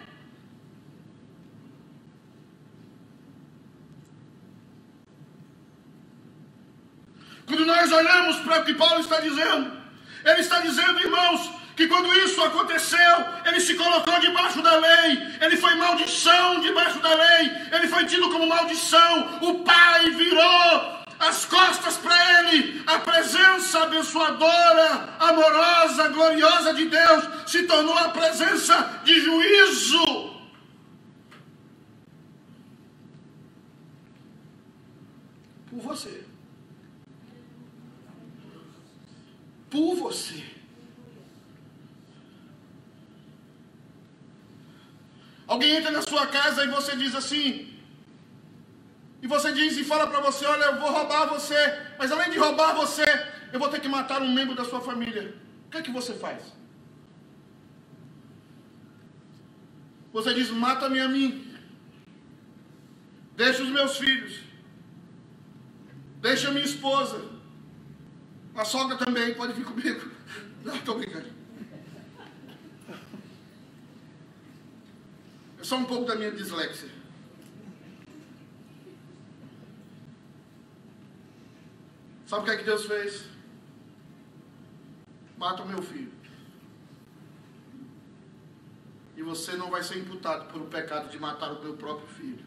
Quando 7.46 7.66
nós 7.66 7.92
olhamos 7.92 8.36
para 8.40 8.62
o 8.62 8.64
que 8.64 8.74
Paulo 8.74 9.03
está 9.14 9.20
dizendo, 9.20 9.72
ele 10.24 10.40
está 10.40 10.60
dizendo, 10.60 11.00
irmãos, 11.00 11.50
que 11.76 11.86
quando 11.86 12.12
isso 12.18 12.42
aconteceu, 12.42 13.16
ele 13.44 13.60
se 13.60 13.74
colocou 13.74 14.18
debaixo 14.20 14.62
da 14.62 14.76
lei, 14.76 15.36
ele 15.40 15.56
foi 15.56 15.74
maldição 15.74 16.60
debaixo 16.60 16.98
da 17.00 17.14
lei, 17.14 17.50
ele 17.72 17.88
foi 17.88 18.04
tido 18.06 18.30
como 18.30 18.46
maldição. 18.46 19.38
O 19.42 19.64
Pai 19.64 20.10
virou 20.10 21.04
as 21.18 21.44
costas 21.44 21.96
para 21.96 22.40
ele, 22.40 22.82
a 22.86 22.98
presença 22.98 23.82
abençoadora, 23.82 25.16
amorosa, 25.18 26.08
gloriosa 26.08 26.74
de 26.74 26.86
Deus 26.86 27.24
se 27.46 27.64
tornou 27.64 27.96
a 27.96 28.08
presença 28.08 29.00
de 29.04 29.20
juízo. 29.20 30.34
Por 35.70 35.80
você. 35.80 36.24
Por 39.70 39.96
você. 39.96 40.54
Alguém 45.64 45.76
entra 45.76 45.90
na 45.90 46.02
sua 46.02 46.26
casa 46.26 46.62
e 46.62 46.68
você 46.68 46.94
diz 46.94 47.14
assim, 47.14 47.72
e 49.22 49.26
você 49.26 49.50
diz 49.50 49.78
e 49.78 49.84
fala 49.84 50.06
para 50.06 50.20
você: 50.20 50.44
Olha, 50.44 50.64
eu 50.64 50.78
vou 50.78 50.90
roubar 50.90 51.26
você, 51.26 51.56
mas 51.98 52.12
além 52.12 52.30
de 52.30 52.38
roubar 52.38 52.74
você, 52.74 53.04
eu 53.50 53.58
vou 53.58 53.70
ter 53.70 53.80
que 53.80 53.88
matar 53.88 54.20
um 54.20 54.30
membro 54.30 54.54
da 54.54 54.64
sua 54.66 54.82
família. 54.82 55.34
O 55.66 55.70
que 55.70 55.78
é 55.78 55.82
que 55.82 55.90
você 55.90 56.12
faz? 56.12 56.52
Você 60.12 60.34
diz: 60.34 60.50
Mata-me 60.50 61.00
a 61.00 61.08
mim, 61.08 61.56
deixa 63.34 63.62
os 63.62 63.70
meus 63.70 63.96
filhos, 63.96 64.40
deixa 66.20 66.48
a 66.48 66.52
minha 66.52 66.66
esposa, 66.66 67.24
a 68.54 68.66
sogra 68.66 68.98
também, 68.98 69.32
pode 69.32 69.54
vir 69.54 69.64
comigo. 69.64 70.10
Não, 70.62 70.76
estou 70.76 70.98
brincando. 70.98 71.44
É 75.53 75.53
só 75.64 75.76
um 75.76 75.84
pouco 75.86 76.04
da 76.04 76.14
minha 76.14 76.30
dislexia. 76.30 76.90
Sabe 82.26 82.42
o 82.42 82.44
que 82.44 82.50
é 82.50 82.56
que 82.58 82.64
Deus 82.64 82.84
fez? 82.84 83.24
Mata 85.38 85.62
o 85.62 85.68
meu 85.68 85.80
filho. 85.80 86.12
E 89.16 89.22
você 89.22 89.56
não 89.56 89.70
vai 89.70 89.82
ser 89.82 89.98
imputado 89.98 90.52
pelo 90.52 90.66
pecado 90.66 91.08
de 91.08 91.18
matar 91.18 91.52
o 91.52 91.62
meu 91.62 91.74
próprio 91.76 92.08
filho. 92.08 92.44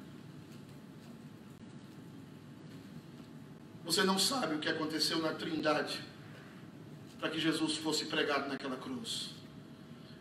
Você 3.84 4.04
não 4.04 4.20
sabe 4.20 4.56
o 4.56 4.60
que 4.60 4.70
aconteceu 4.70 5.20
na 5.20 5.34
Trindade 5.34 6.04
para 7.20 7.30
que 7.30 7.40
Jesus 7.40 7.78
fosse 7.78 8.06
pregado 8.06 8.48
naquela 8.48 8.78
cruz. 8.78 9.32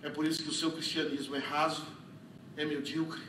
É 0.03 0.09
por 0.09 0.25
isso 0.25 0.43
que 0.43 0.49
o 0.49 0.55
seu 0.55 0.71
cristianismo 0.71 1.35
é 1.35 1.41
raso, 1.41 1.96
é 2.57 2.65
medíocre. 2.65 3.23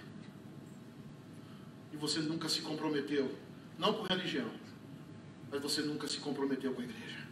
E 1.92 1.98
você 1.98 2.20
nunca 2.20 2.48
se 2.48 2.62
comprometeu, 2.62 3.36
não 3.78 3.94
com 3.94 4.04
religião, 4.04 4.50
mas 5.52 5.62
você 5.62 5.82
nunca 5.82 6.08
se 6.08 6.20
comprometeu 6.20 6.74
com 6.74 6.82
a 6.82 6.84
igreja. 6.84 7.28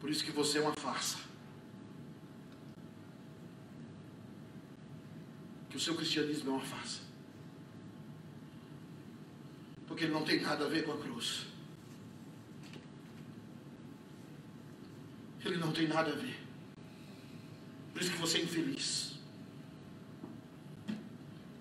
Por 0.00 0.10
isso 0.10 0.24
que 0.24 0.30
você 0.30 0.58
é 0.58 0.60
uma 0.60 0.74
farsa. 0.74 1.18
Que 5.70 5.76
o 5.76 5.80
seu 5.80 5.94
cristianismo 5.94 6.50
é 6.50 6.52
uma 6.54 6.64
farsa. 6.64 7.00
Porque 9.86 10.04
ele 10.04 10.12
não 10.12 10.24
tem 10.24 10.40
nada 10.40 10.66
a 10.66 10.68
ver 10.68 10.84
com 10.84 10.92
a 10.92 10.98
cruz. 10.98 11.46
Ele 15.44 15.56
não 15.56 15.72
tem 15.72 15.88
nada 15.88 16.12
a 16.12 16.14
ver. 16.14 16.43
Por 17.94 18.02
isso 18.02 18.10
que 18.10 18.18
você 18.18 18.38
é 18.38 18.42
infeliz. 18.42 19.14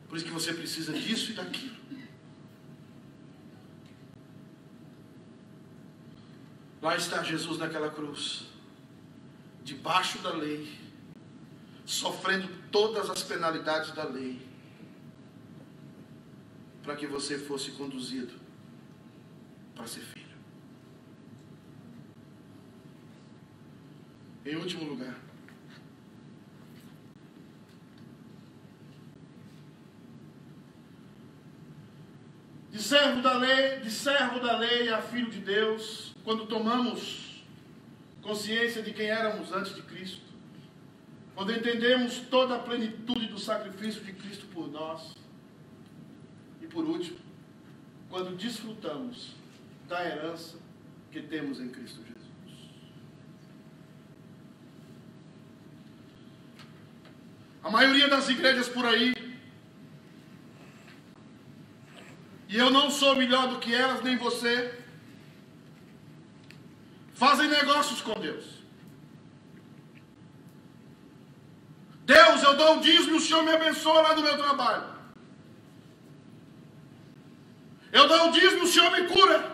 Por 0.10 0.18
isso 0.18 0.26
que 0.26 0.32
você 0.32 0.52
precisa 0.52 0.92
disso 0.92 1.32
e 1.32 1.36
daquilo. 1.36 1.84
Lá 6.82 6.98
está 6.98 7.24
Jesus 7.24 7.60
naquela 7.60 7.90
cruz, 7.90 8.48
debaixo 9.64 10.20
da 10.20 10.34
lei, 10.34 10.78
sofrendo 11.86 12.50
todas 12.72 13.10
as 13.10 13.24
penalidades 13.24 13.92
da 13.92 14.04
lei, 14.04 14.46
para 16.82 16.98
que 16.98 17.08
você 17.08 17.40
fosse 17.40 17.72
conduzido 17.72 18.34
para 19.74 19.88
ser 19.88 20.02
filho. 20.02 20.38
Em 24.46 24.58
último 24.58 24.84
lugar, 24.84 25.18
de 32.73 32.73
servo 32.84 33.22
da 33.22 33.38
lei, 33.38 33.80
de 33.80 33.90
servo 33.90 34.40
da 34.42 34.58
lei 34.58 34.90
a 34.90 35.02
filho 35.02 35.32
de 35.32 35.40
Deus, 35.40 36.14
quando 36.24 36.46
tomamos 36.46 37.44
consciência 38.22 38.82
de 38.82 38.92
quem 38.94 39.08
éramos 39.08 39.52
antes 39.54 39.74
de 39.74 39.82
Cristo, 39.82 40.22
quando 41.34 41.54
entendemos 41.54 42.20
toda 42.30 42.56
a 42.56 42.60
plenitude 42.60 43.28
do 43.28 43.40
sacrifício 43.40 44.02
de 44.02 44.12
Cristo 44.12 44.46
por 44.48 44.70
nós, 44.70 45.16
e 46.62 46.68
por 46.68 46.84
último, 46.84 47.18
quando 48.10 48.36
desfrutamos 48.36 49.32
da 49.88 50.06
herança 50.06 50.58
que 51.12 51.22
temos 51.22 51.60
em 51.60 51.70
Cristo 51.70 52.02
Jesus. 52.02 52.24
A 57.64 57.70
maioria 57.70 58.10
das 58.10 58.28
igrejas 58.28 58.68
por 58.68 58.86
aí 58.86 59.23
e 62.54 62.58
eu 62.64 62.70
não 62.70 62.92
sou 62.92 63.16
melhor 63.16 63.48
do 63.48 63.58
que 63.58 63.74
elas, 63.74 64.04
nem 64.04 64.16
você, 64.16 64.56
fazem 67.16 67.48
negócios 67.50 68.00
com 68.00 68.14
Deus. 68.26 68.46
Deus, 72.06 72.44
eu 72.44 72.56
dou 72.56 72.78
o 72.78 72.82
dízimo, 72.82 73.18
o 73.18 73.20
Senhor 73.20 73.42
me 73.42 73.54
abençoa 73.54 74.04
lá 74.04 74.16
no 74.16 74.22
meu 74.22 74.38
trabalho. 74.38 74.86
Eu 77.92 78.08
dou 78.08 78.28
o 78.28 78.32
dízimo, 78.32 78.66
o 78.66 78.68
Senhor 78.68 78.92
me 78.92 79.08
cura. 79.08 79.52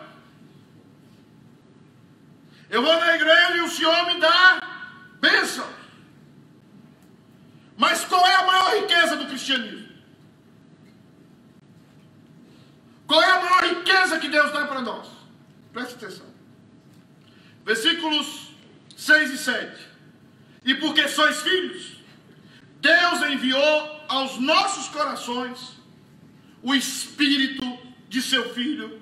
Eu 2.70 2.82
vou 2.82 3.00
na 3.00 3.16
igreja 3.16 3.56
e 3.56 3.62
o 3.62 3.70
Senhor 3.70 4.08
me 4.08 4.20
dá 4.20 4.62
bênção. 5.22 5.70
Mas 7.78 8.04
qual 8.04 8.28
é 8.28 8.36
a 8.36 8.46
maior 8.46 8.76
riqueza 8.82 9.16
do 9.16 9.28
cristianismo? 9.28 9.90
Qual 13.10 13.24
é 13.24 13.32
a 13.32 13.42
maior 13.42 13.64
riqueza 13.76 14.20
que 14.20 14.30
Deus 14.30 14.52
dá 14.52 14.68
para 14.68 14.82
nós? 14.82 15.08
Preste 15.74 15.96
atenção. 15.96 16.28
Versículos 17.66 18.52
6 18.96 19.29
e 19.29 19.29
7. 19.40 19.88
E 20.66 20.76
porque 20.76 21.08
sois 21.08 21.42
filhos, 21.42 21.98
Deus 22.82 23.22
enviou 23.24 24.06
aos 24.08 24.40
nossos 24.40 24.88
corações 24.90 25.78
o 26.62 26.76
Espírito 26.76 27.80
de 28.08 28.22
seu 28.22 28.54
Filho, 28.54 29.02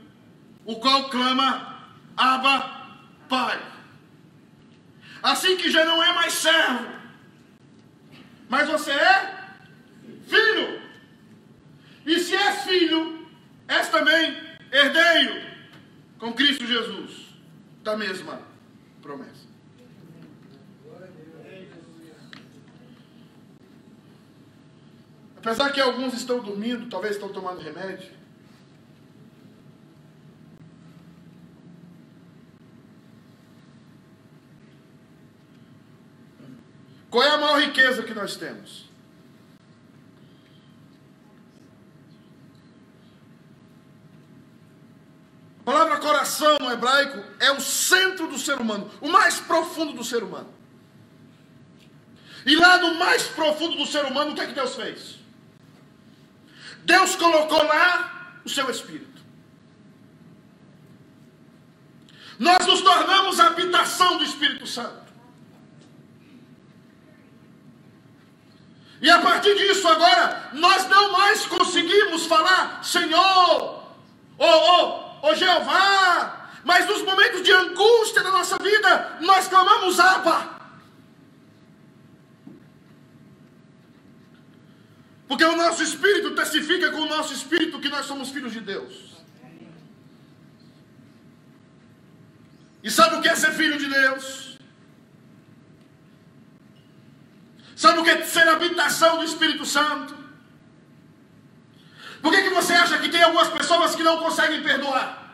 o 0.65 0.76
qual 0.76 1.10
clama, 1.10 1.89
Abba, 2.15 3.00
Pai. 3.28 3.62
Assim 5.21 5.58
que 5.58 5.69
já 5.71 5.84
não 5.84 6.02
é 6.04 6.13
mais 6.13 6.34
servo, 6.34 6.88
mas 8.50 8.69
você 8.69 8.91
é 8.91 9.56
filho. 10.28 10.82
E 12.06 12.19
se 12.19 12.36
és 12.36 12.63
filho, 12.63 13.17
És 13.67 13.89
também 13.89 14.36
herdeiro 14.71 15.41
com 16.17 16.34
Cristo 16.34 16.65
Jesus 16.65 17.36
da 17.84 17.97
mesma 17.97 18.41
promessa. 19.02 19.45
Apesar 25.38 25.71
que 25.71 25.80
alguns 25.80 26.13
estão 26.13 26.39
dormindo, 26.39 26.89
talvez 26.89 27.15
estão 27.15 27.30
tomando 27.30 27.62
remédio. 27.62 28.17
Qual 37.10 37.23
é 37.23 37.30
a 37.30 37.38
maior 37.38 37.62
riqueza 37.62 38.04
que 38.04 38.13
nós 38.13 38.36
temos? 38.36 38.88
A 45.62 45.63
palavra 45.63 45.97
coração 45.97 46.58
no 46.60 46.71
hebraico 46.71 47.23
é 47.39 47.52
o 47.52 47.60
centro 47.60 48.28
do 48.28 48.38
ser 48.38 48.60
humano, 48.60 48.89
o 49.02 49.08
mais 49.08 49.39
profundo 49.39 49.93
do 49.93 50.04
ser 50.04 50.23
humano. 50.23 50.54
E 52.45 52.56
lá 52.56 52.78
no 52.78 52.95
mais 52.95 53.23
profundo 53.23 53.76
do 53.78 53.86
ser 53.86 54.06
humano, 54.06 54.32
o 54.32 54.36
que 54.36 54.41
é 54.41 54.47
que 54.47 54.54
Deus 54.54 54.76
fez? 54.76 55.16
Deus 56.88 57.17
colocou 57.17 57.62
lá 57.65 58.39
o 58.45 58.50
seu 58.50 58.69
espírito. 58.69 59.21
Nós 62.39 62.65
nos 62.65 62.82
tornamos 62.82 63.41
a 63.41 63.47
habitação 63.47 64.17
do 64.17 64.23
Espírito 64.23 64.65
Santo. 64.65 65.06
E 69.02 69.10
a 69.10 69.19
partir 69.19 69.54
disso, 69.56 69.86
agora, 69.86 70.50
nós 70.54 70.88
não 70.88 71.12
mais 71.12 71.45
conseguimos 71.45 72.26
falar, 72.26 72.82
Senhor, 72.84 73.84
oh, 74.38 74.45
oh, 74.45 75.19
ó 75.23 75.36
Jeová, 75.36 76.52
mas 76.63 76.88
nos 76.88 77.02
momentos 77.02 77.43
de 77.43 77.52
angústia 77.52 78.23
da 78.23 78.32
nossa 78.32 78.58
vida, 78.60 79.17
nós 79.19 79.50
clamamos 79.50 80.00
Abba. 80.00 80.57
Porque 85.28 85.44
o 85.44 85.56
nosso 85.56 85.84
espírito 85.84 86.36
testifica 86.36 86.90
com 86.92 87.02
o 87.02 87.10
nosso 87.10 87.34
espírito 87.34 87.80
que 87.80 87.90
nós 87.90 88.06
somos 88.06 88.30
filhos 88.30 88.54
de 88.54 88.62
Deus. 88.62 89.18
E 92.82 92.90
sabe 92.90 93.18
o 93.18 93.22
que 93.22 93.28
é 93.28 93.36
ser 93.36 93.52
filho 93.52 93.78
de 93.78 93.88
Deus? 93.88 94.58
Sabe 97.76 98.00
o 98.00 98.04
que 98.04 98.10
é 98.10 98.24
ser 98.24 98.48
habitação 98.48 99.18
do 99.18 99.24
Espírito 99.24 99.66
Santo? 99.66 100.16
Por 102.22 102.32
que, 102.32 102.44
que 102.44 102.50
você 102.50 102.74
acha 102.74 102.98
que 102.98 103.10
tem 103.10 103.22
algumas 103.22 103.50
pessoas 103.50 103.96
que 103.96 104.02
não 104.02 104.18
conseguem 104.18 104.63
perdoar? 104.63 105.28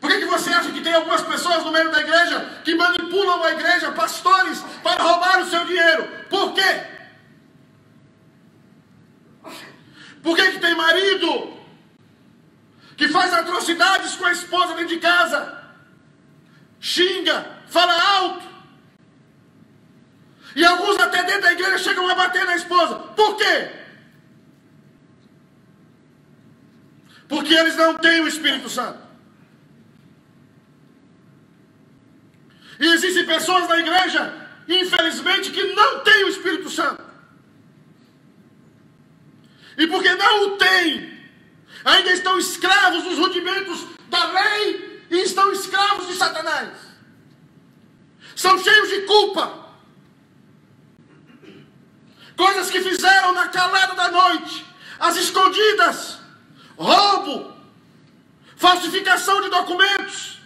Por 0.00 0.08
que, 0.10 0.20
que 0.20 0.26
você 0.26 0.50
acha 0.50 0.70
que 0.70 0.80
tem 0.80 0.94
algumas 0.94 1.22
pessoas 1.22 1.64
no 1.64 1.72
meio 1.72 1.90
da 1.90 2.00
igreja 2.00 2.60
que 2.64 2.74
manipulam 2.74 3.42
a 3.42 3.50
igreja, 3.52 3.92
pastores, 3.92 4.60
para 4.82 5.02
roubar 5.02 5.40
o 5.40 5.50
seu 5.50 5.64
dinheiro? 5.66 6.08
Por 6.30 6.54
quê? 6.54 6.95
Por 10.26 10.34
que, 10.34 10.50
que 10.50 10.58
tem 10.58 10.74
marido 10.74 11.56
que 12.96 13.06
faz 13.06 13.32
atrocidades 13.32 14.16
com 14.16 14.24
a 14.24 14.32
esposa 14.32 14.74
dentro 14.74 14.88
de 14.88 14.98
casa? 14.98 15.40
Xinga, 16.80 17.46
fala 17.68 17.94
alto. 18.16 18.44
E 20.56 20.64
alguns 20.64 20.98
até 20.98 21.22
dentro 21.22 21.42
da 21.42 21.52
igreja 21.52 21.78
chegam 21.78 22.08
a 22.08 22.16
bater 22.16 22.44
na 22.44 22.56
esposa. 22.56 22.96
Por 23.20 23.36
quê? 23.36 23.70
Porque 27.28 27.54
eles 27.54 27.76
não 27.76 27.96
têm 27.96 28.20
o 28.22 28.26
Espírito 28.26 28.68
Santo. 28.68 28.98
E 32.80 32.86
existem 32.94 33.24
pessoas 33.26 33.68
na 33.68 33.78
igreja, 33.78 34.34
infelizmente, 34.66 35.52
que 35.52 35.72
não 35.72 36.00
têm 36.00 36.24
o 36.24 36.30
Espírito 36.30 36.68
Santo. 36.68 37.05
E 39.76 39.86
porque 39.86 40.14
não 40.14 40.48
o 40.48 40.50
têm, 40.56 41.20
ainda 41.84 42.12
estão 42.12 42.38
escravos 42.38 43.04
dos 43.04 43.18
rudimentos 43.18 43.86
da 44.08 44.24
lei 44.32 45.04
e 45.10 45.18
estão 45.22 45.52
escravos 45.52 46.06
de 46.08 46.14
Satanás. 46.14 46.70
São 48.34 48.58
cheios 48.58 48.88
de 48.88 49.02
culpa. 49.02 49.66
Coisas 52.36 52.70
que 52.70 52.80
fizeram 52.80 53.32
na 53.32 53.48
calada 53.48 53.94
da 53.94 54.10
noite, 54.10 54.66
às 54.98 55.16
escondidas 55.16 56.16
roubo, 56.76 57.54
falsificação 58.56 59.40
de 59.42 59.48
documentos, 59.48 60.38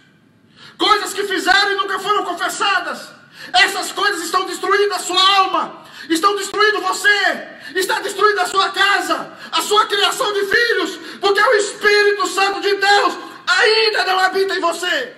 coisas 0.77 1.13
que 1.13 1.23
fizeram 1.25 1.71
e 1.73 1.75
nunca 1.75 1.99
foram 1.99 2.23
confessadas. 2.23 3.09
Essas 3.53 3.91
coisas 3.91 4.23
estão 4.23 4.45
destruindo 4.45 4.93
a 4.93 4.99
sua 4.99 5.37
alma, 5.37 5.83
estão 6.09 6.35
destruindo 6.35 6.81
você, 6.81 7.49
está 7.75 7.99
destruindo 7.99 8.41
a 8.41 8.45
sua 8.45 8.69
casa, 8.71 9.37
a 9.51 9.61
sua 9.61 9.85
criação 9.87 10.31
de 10.33 10.45
filhos, 10.45 10.97
porque 11.19 11.41
o 11.41 11.53
Espírito 11.53 12.27
Santo 12.27 12.61
de 12.61 12.75
Deus 12.75 13.17
ainda 13.47 14.05
não 14.05 14.19
habita 14.19 14.55
em 14.55 14.59
você. 14.59 15.15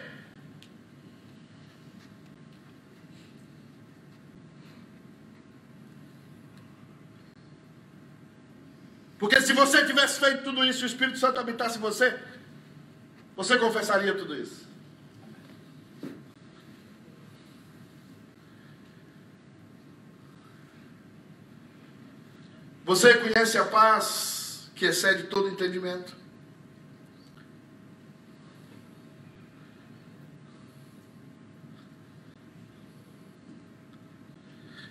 Porque 9.20 9.40
se 9.40 9.54
você 9.54 9.86
tivesse 9.86 10.20
feito 10.20 10.44
tudo 10.44 10.66
isso 10.66 10.84
o 10.84 10.86
Espírito 10.86 11.18
Santo 11.18 11.40
habitasse 11.40 11.78
em 11.78 11.82
você, 11.82 12.20
você 13.38 13.58
confessaria 13.58 14.14
tudo 14.14 14.36
isso. 14.36 14.73
Você 22.94 23.16
conhece 23.16 23.58
a 23.58 23.66
paz 23.66 24.70
que 24.76 24.86
excede 24.86 25.24
todo 25.24 25.50
entendimento? 25.50 26.16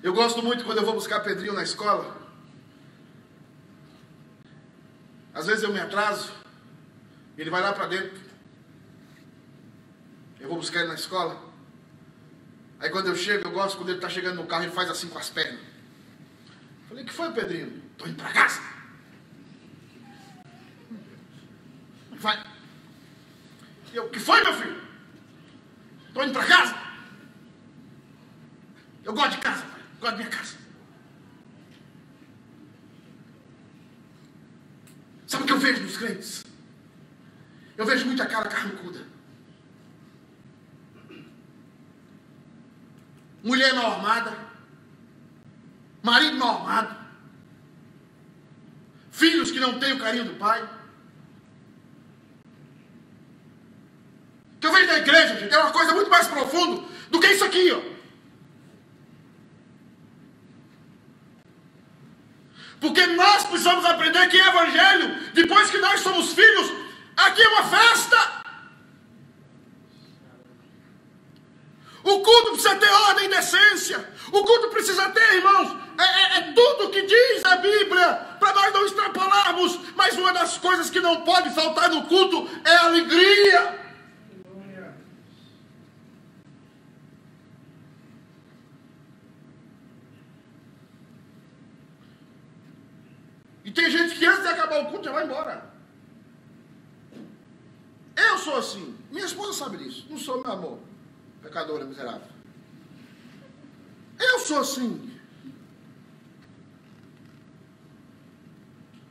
Eu 0.02 0.12
gosto 0.12 0.42
muito 0.42 0.64
quando 0.64 0.78
eu 0.78 0.84
vou 0.84 0.94
buscar 0.94 1.20
Pedrinho 1.20 1.52
na 1.52 1.62
escola. 1.62 2.16
Às 5.32 5.46
vezes 5.46 5.62
eu 5.62 5.72
me 5.72 5.78
atraso, 5.78 6.32
ele 7.38 7.50
vai 7.50 7.62
lá 7.62 7.72
para 7.72 7.86
dentro. 7.86 8.20
Eu 10.40 10.48
vou 10.48 10.56
buscar 10.56 10.80
ele 10.80 10.88
na 10.88 10.96
escola. 10.96 11.40
Aí 12.80 12.90
quando 12.90 13.06
eu 13.06 13.14
chego, 13.14 13.46
eu 13.46 13.52
gosto 13.52 13.76
quando 13.76 13.90
ele 13.90 13.98
está 13.98 14.08
chegando 14.08 14.42
no 14.42 14.46
carro, 14.48 14.64
ele 14.64 14.72
faz 14.72 14.90
assim 14.90 15.08
com 15.08 15.18
as 15.18 15.30
pernas. 15.30 15.60
Falei, 16.88 17.04
que 17.04 17.12
foi, 17.12 17.30
Pedrinho? 17.30 17.81
Estou 18.02 18.10
indo 18.10 18.20
para 18.20 18.32
casa. 18.32 18.60
Vai. 22.18 22.44
Eu, 23.92 24.10
que 24.10 24.18
foi, 24.18 24.42
meu 24.42 24.54
filho? 24.54 24.82
Estou 26.08 26.24
indo 26.24 26.32
para 26.32 26.44
casa. 26.44 26.74
Eu 29.04 29.12
gosto 29.14 29.30
de 29.30 29.38
casa, 29.38 29.62
pai. 29.62 29.80
Gosto 30.00 30.10
da 30.10 30.16
minha 30.16 30.30
casa. 30.30 30.56
Sabe 35.28 35.44
o 35.44 35.46
que 35.46 35.52
eu 35.52 35.58
vejo 35.58 35.82
nos 35.82 35.96
crentes? 35.96 36.44
Eu 37.76 37.86
vejo 37.86 38.06
muita 38.06 38.26
cara 38.26 38.48
carrancuda. 38.48 39.06
Mulher 43.44 43.72
mal 43.74 43.92
armada. 43.92 44.36
Marido 46.02 46.36
mal 46.36 46.66
armado. 46.66 47.01
Filhos 49.12 49.50
que 49.50 49.60
não 49.60 49.78
têm 49.78 49.92
o 49.92 49.98
carinho 49.98 50.24
do 50.24 50.34
pai. 50.34 50.62
O 54.56 54.58
que 54.58 54.66
eu 54.66 54.72
vejo 54.72 54.86
na 54.86 54.98
igreja, 54.98 55.38
gente, 55.38 55.54
é 55.54 55.58
uma 55.58 55.70
coisa 55.70 55.94
muito 55.94 56.10
mais 56.10 56.26
profunda 56.26 56.82
do 57.10 57.20
que 57.20 57.26
isso 57.26 57.44
aqui, 57.44 57.70
ó. 57.72 57.92
Porque 62.80 63.06
nós 63.06 63.44
precisamos 63.44 63.84
aprender 63.84 64.28
que 64.28 64.40
é 64.40 64.48
evangelho, 64.48 65.32
depois 65.34 65.70
que 65.70 65.78
nós 65.78 66.00
somos 66.00 66.32
filhos, 66.32 66.72
aqui 67.16 67.42
é 67.42 67.48
uma 67.48 67.64
festa. 67.64 68.41
O 72.04 72.20
culto 72.20 72.52
precisa 72.52 72.74
ter 72.76 72.90
ordem 72.90 73.26
e 73.26 73.28
decência. 73.28 74.08
O 74.32 74.44
culto 74.44 74.68
precisa 74.70 75.08
ter, 75.10 75.34
irmãos, 75.36 75.76
é, 75.98 76.02
é, 76.02 76.38
é 76.38 76.52
tudo 76.52 76.90
que 76.90 77.02
diz 77.02 77.44
a 77.44 77.56
Bíblia, 77.56 78.14
para 78.40 78.54
nós 78.54 78.72
não 78.72 78.86
extrapolarmos. 78.86 79.78
Mas 79.94 80.16
uma 80.16 80.32
das 80.32 80.58
coisas 80.58 80.90
que 80.90 81.00
não 81.00 81.22
pode 81.22 81.50
faltar 81.50 81.88
no 81.90 82.02
culto 82.06 82.48
é 82.64 82.74
alegria. 82.76 83.80
E 93.64 93.70
tem 93.70 93.88
gente 93.88 94.18
que 94.18 94.26
antes 94.26 94.42
de 94.42 94.48
acabar 94.48 94.80
o 94.80 94.86
culto 94.86 95.04
já 95.04 95.12
vai 95.12 95.24
embora. 95.24 95.72
Eu 98.16 98.38
sou 98.38 98.56
assim. 98.56 98.98
Minha 99.10 99.24
esposa 99.24 99.52
sabe 99.52 99.76
disso. 99.76 100.06
Não 100.10 100.18
sou, 100.18 100.42
meu 100.42 100.50
amor. 100.50 100.91
Pecadora 101.42 101.84
miserável. 101.84 102.28
Eu 104.18 104.38
sou 104.38 104.60
assim. 104.60 105.18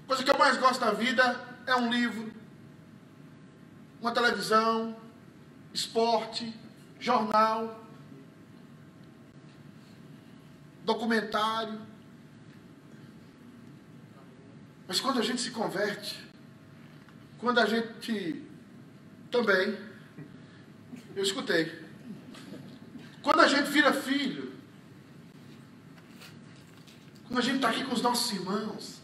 Coisa 0.07 0.23
que 0.23 0.31
eu 0.31 0.37
mais 0.37 0.57
gosto 0.57 0.79
da 0.79 0.91
vida 0.91 1.39
é 1.65 1.75
um 1.75 1.89
livro, 1.89 2.33
uma 4.01 4.11
televisão, 4.11 4.95
esporte, 5.73 6.53
jornal, 6.99 7.85
documentário. 10.83 11.79
Mas 14.87 14.99
quando 14.99 15.19
a 15.19 15.23
gente 15.23 15.41
se 15.41 15.51
converte, 15.51 16.21
quando 17.37 17.59
a 17.59 17.65
gente 17.65 18.45
também, 19.31 19.77
eu 21.15 21.23
escutei, 21.23 21.90
quando 23.21 23.39
a 23.41 23.47
gente 23.47 23.69
vira 23.69 23.93
filho, 23.93 24.53
quando 27.27 27.39
a 27.39 27.41
gente 27.41 27.55
está 27.57 27.69
aqui 27.69 27.83
com 27.83 27.93
os 27.93 28.01
nossos 28.01 28.31
irmãos, 28.33 29.01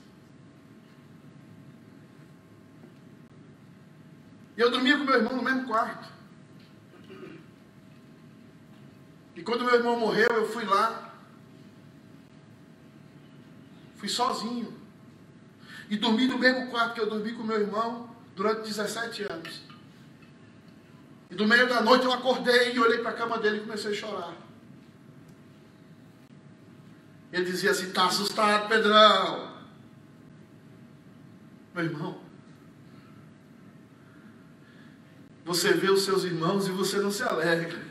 eu 4.58 4.72
dormia 4.72 4.98
com 4.98 5.04
meu 5.04 5.16
irmão 5.16 5.36
no 5.36 5.44
mesmo 5.44 5.68
quarto. 5.68 6.12
E 9.36 9.44
quando 9.44 9.64
meu 9.64 9.76
irmão 9.76 10.00
morreu, 10.00 10.30
eu 10.32 10.50
fui 10.50 10.66
lá. 10.66 11.14
Fui 13.98 14.10
sozinho. 14.10 14.76
E 15.90 15.96
dormi 15.96 16.28
no 16.28 16.40
mesmo 16.40 16.72
quarto 16.72 16.96
que 16.96 17.02
eu 17.02 17.10
dormi 17.10 17.34
com 17.34 17.44
meu 17.44 17.62
irmão 17.62 18.10
durante 18.36 18.68
17 18.68 19.24
anos. 19.32 19.67
E 21.30 21.36
do 21.36 21.48
meio 21.48 21.68
da 21.68 21.82
noite 21.82 22.06
eu 22.06 22.12
acordei 22.12 22.74
e 22.74 22.80
olhei 22.80 23.00
para 23.00 23.12
a 23.12 23.13
cama 23.13 23.38
dele 23.38 23.58
e 23.58 23.62
comecei 23.62 23.92
a 23.92 23.96
chorar. 23.96 24.34
Ele 27.32 27.46
dizia 27.46 27.72
assim: 27.72 27.88
Está 27.88 28.06
assustado, 28.06 28.68
Pedrão. 28.68 29.58
Meu 31.74 31.84
irmão, 31.84 32.28
Você 35.48 35.72
vê 35.72 35.90
os 35.90 36.02
seus 36.02 36.26
irmãos 36.26 36.68
e 36.68 36.72
você 36.72 36.98
não 36.98 37.10
se 37.10 37.24
alegra. 37.24 37.82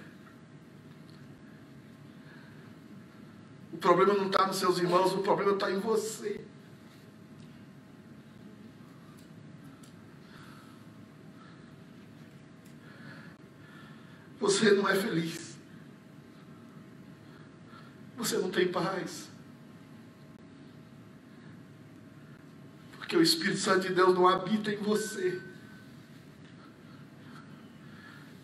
O 3.72 3.79
problema 3.79 4.12
não 4.12 4.27
está 4.27 4.46
nos 4.46 4.57
seus 4.57 4.79
irmãos, 4.79 5.14
o 5.14 5.22
problema 5.22 5.53
está 5.53 5.70
em 5.70 5.81
você. 5.81 6.45
Você 14.47 14.70
não 14.70 14.88
é 14.88 14.94
feliz. 14.94 15.57
Você 18.16 18.38
não 18.38 18.49
tem 18.49 18.68
paz. 18.68 19.28
Porque 22.92 23.16
o 23.16 23.22
Espírito 23.22 23.59
Santo 23.59 23.88
de 23.88 23.92
Deus 23.92 24.14
não 24.14 24.28
habita 24.28 24.70
em 24.70 24.76
você. 24.76 25.42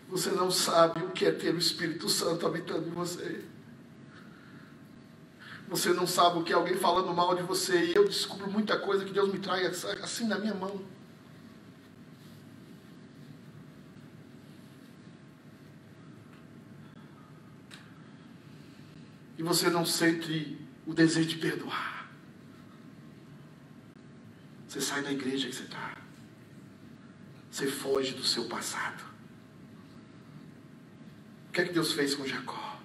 Você 0.09 0.31
não 0.31 0.51
sabe 0.51 1.01
o 1.05 1.11
que 1.11 1.25
é 1.25 1.31
ter 1.31 1.55
o 1.55 1.57
Espírito 1.57 2.09
Santo 2.09 2.45
habitando 2.45 2.85
em 2.89 2.91
você. 2.91 3.45
Você 5.69 5.93
não 5.93 6.05
sabe 6.05 6.39
o 6.39 6.43
que 6.43 6.51
é 6.51 6.55
alguém 6.55 6.75
falando 6.75 7.13
mal 7.13 7.33
de 7.33 7.43
você. 7.43 7.85
E 7.85 7.95
eu 7.95 8.05
descubro 8.05 8.51
muita 8.51 8.77
coisa 8.77 9.05
que 9.05 9.13
Deus 9.13 9.31
me 9.31 9.39
traz 9.39 9.85
assim 9.85 10.27
na 10.27 10.37
minha 10.37 10.53
mão. 10.53 10.83
E 19.43 19.45
você 19.45 19.69
não 19.69 19.85
sente 19.85 20.57
o 20.87 20.93
desejo 20.93 21.27
de 21.27 21.35
perdoar. 21.35 22.07
Você 24.65 24.79
sai 24.79 25.01
da 25.01 25.11
igreja 25.11 25.49
que 25.49 25.53
você 25.53 25.63
está. 25.63 25.97
Você 27.51 27.67
foge 27.67 28.13
do 28.13 28.23
seu 28.23 28.45
passado. 28.45 29.03
O 31.49 31.51
que 31.51 31.59
é 31.59 31.65
que 31.65 31.73
Deus 31.73 31.91
fez 31.91 32.15
com 32.15 32.25
Jacó? 32.25 32.79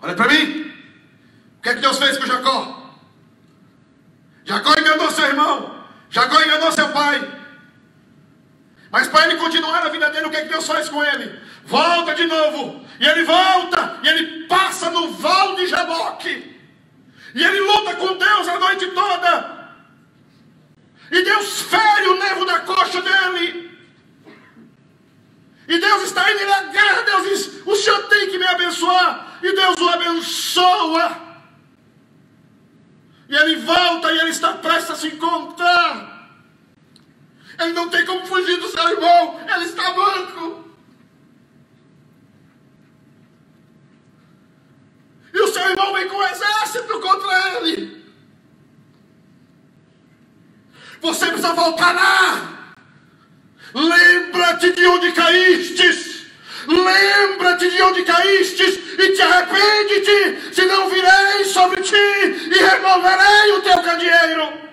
Olha 0.00 0.14
para 0.14 0.32
mim. 0.32 0.72
O 1.58 1.62
que 1.62 1.68
é 1.68 1.74
que 1.74 1.82
Deus 1.82 1.98
fez 1.98 2.16
com 2.16 2.24
Jacó? 2.24 2.98
Jacó 4.46 4.70
enganou 4.70 5.10
seu 5.10 5.26
irmão. 5.26 5.86
Jacó 6.08 6.40
enganou 6.40 6.72
Mas 8.94 9.08
para 9.08 9.26
ele 9.26 9.40
continuar 9.40 9.84
a 9.84 9.88
vida 9.88 10.08
dele, 10.10 10.26
o 10.26 10.30
que, 10.30 10.36
é 10.36 10.42
que 10.42 10.50
Deus 10.50 10.68
faz 10.68 10.88
com 10.88 11.02
ele? 11.02 11.36
Volta 11.64 12.14
de 12.14 12.26
novo. 12.26 12.86
E 13.00 13.04
ele 13.04 13.24
volta. 13.24 13.98
E 14.04 14.08
ele 14.08 14.44
passa 14.46 14.88
no 14.88 15.10
val 15.14 15.56
de 15.56 15.66
Jaboque. 15.66 16.60
E 17.34 17.44
ele 17.44 17.58
luta 17.58 17.96
com 17.96 18.16
Deus 18.16 18.46
a 18.46 18.56
noite 18.60 18.86
toda. 18.92 19.74
E 21.10 21.22
Deus 21.24 21.62
fere 21.62 22.06
o 22.06 22.18
nervo 22.18 22.44
da 22.44 22.60
coxa 22.60 23.02
dele. 23.02 23.76
E 25.66 25.76
Deus 25.76 26.04
está 26.04 26.30
indo 26.30 26.46
na 26.46 26.62
guerra. 26.62 27.02
Deus 27.02 27.28
diz: 27.30 27.62
O 27.66 27.74
Senhor 27.74 28.00
tem 28.04 28.30
que 28.30 28.38
me 28.38 28.46
abençoar. 28.46 29.40
E 29.42 29.56
Deus 29.56 29.80
o 29.80 29.88
abençoa. 29.88 31.20
E 33.28 33.34
ele 33.34 33.56
volta 33.56 34.12
e 34.12 34.20
ele 34.20 34.30
está 34.30 34.52
prestes 34.52 34.92
a 34.92 34.94
se 34.94 35.08
encontrar. 35.08 36.13
Ele 37.58 37.72
não 37.72 37.88
tem 37.88 38.04
como 38.04 38.26
fugir 38.26 38.56
do 38.58 38.68
seu 38.68 38.88
irmão. 38.88 39.40
Ele 39.48 39.64
está 39.64 39.92
manco. 39.94 40.64
E 45.32 45.40
o 45.40 45.48
seu 45.48 45.68
irmão 45.68 45.92
vem 45.92 46.08
com 46.08 46.16
o 46.16 46.26
exército 46.26 47.00
contra 47.00 47.58
ele. 47.58 48.04
Você 51.00 51.26
precisa 51.26 51.52
voltar 51.52 51.94
lá. 51.94 52.74
Lembra-te 53.74 54.72
de 54.72 54.86
onde 54.86 55.12
caístes. 55.12 56.14
Lembra-te 56.66 57.70
de 57.70 57.82
onde 57.82 58.04
caístes 58.04 58.78
e 58.98 59.12
te 59.12 59.22
arrepende-te, 59.22 60.54
senão 60.54 60.88
virei 60.88 61.44
sobre 61.44 61.82
ti 61.82 61.94
e 61.94 62.54
removerei 62.54 63.52
o 63.52 63.62
teu 63.62 63.82
candeeiro. 63.82 64.63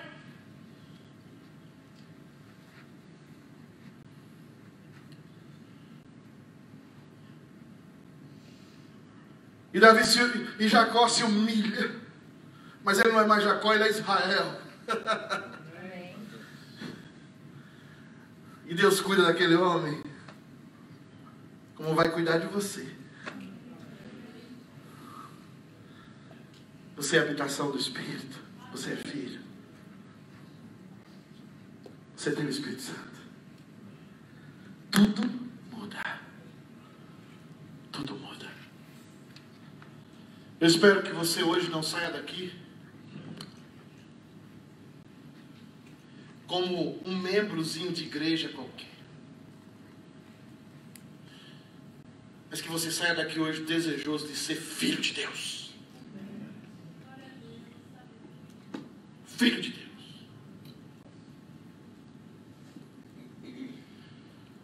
E 9.72 9.80
Davi 9.80 10.04
se, 10.04 10.18
e 10.58 10.68
Jacó 10.68 11.08
se 11.08 11.24
humilha. 11.24 12.00
Mas 12.84 12.98
ele 12.98 13.12
não 13.12 13.20
é 13.20 13.26
mais 13.26 13.42
Jacó, 13.42 13.72
ele 13.72 13.84
é 13.84 13.90
Israel. 13.90 14.60
e 18.66 18.74
Deus 18.74 19.00
cuida 19.00 19.22
daquele 19.22 19.54
homem. 19.54 20.02
Como 21.74 21.94
vai 21.94 22.10
cuidar 22.10 22.38
de 22.38 22.46
você. 22.48 22.86
Você 26.96 27.16
é 27.16 27.20
habitação 27.20 27.70
do 27.70 27.78
Espírito. 27.78 28.38
Você 28.72 28.92
é 28.92 28.96
filho. 28.96 29.40
Você 32.16 32.30
tem 32.30 32.46
o 32.46 32.50
Espírito 32.50 32.82
Santo. 32.82 33.20
Tudo 34.92 35.22
muda. 35.72 36.20
Tudo 37.90 38.14
muda. 38.14 38.48
Eu 40.62 40.68
espero 40.68 41.02
que 41.02 41.10
você 41.10 41.42
hoje 41.42 41.68
não 41.68 41.82
saia 41.82 42.08
daqui 42.08 42.52
como 46.46 47.02
um 47.04 47.16
membrozinho 47.16 47.90
de 47.90 48.04
igreja 48.04 48.48
qualquer. 48.48 48.92
Mas 52.48 52.60
que 52.60 52.68
você 52.68 52.92
saia 52.92 53.12
daqui 53.12 53.40
hoje 53.40 53.64
desejoso 53.64 54.28
de 54.28 54.36
ser 54.36 54.54
filho 54.54 55.02
de 55.02 55.14
Deus. 55.14 55.74
Filho 59.26 59.60
de 59.62 59.70
Deus. 59.70 60.26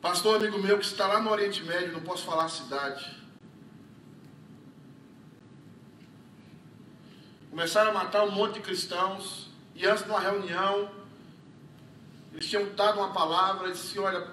Pastor 0.00 0.36
amigo 0.36 0.60
meu 0.60 0.78
que 0.78 0.84
está 0.84 1.08
lá 1.08 1.20
no 1.20 1.30
Oriente 1.30 1.64
Médio, 1.64 1.90
não 1.90 2.02
posso 2.02 2.24
falar 2.24 2.44
a 2.44 2.48
cidade. 2.48 3.18
Começaram 7.58 7.90
a 7.90 7.94
matar 7.94 8.22
um 8.22 8.30
monte 8.30 8.54
de 8.54 8.60
cristãos. 8.60 9.50
E 9.74 9.84
antes 9.84 10.04
de 10.04 10.10
uma 10.10 10.20
reunião, 10.20 10.88
eles 12.32 12.48
tinham 12.48 12.72
dado 12.76 13.00
uma 13.00 13.12
palavra 13.12 13.70
e 13.70 13.72
disse: 13.72 13.98
Olha, 13.98 14.24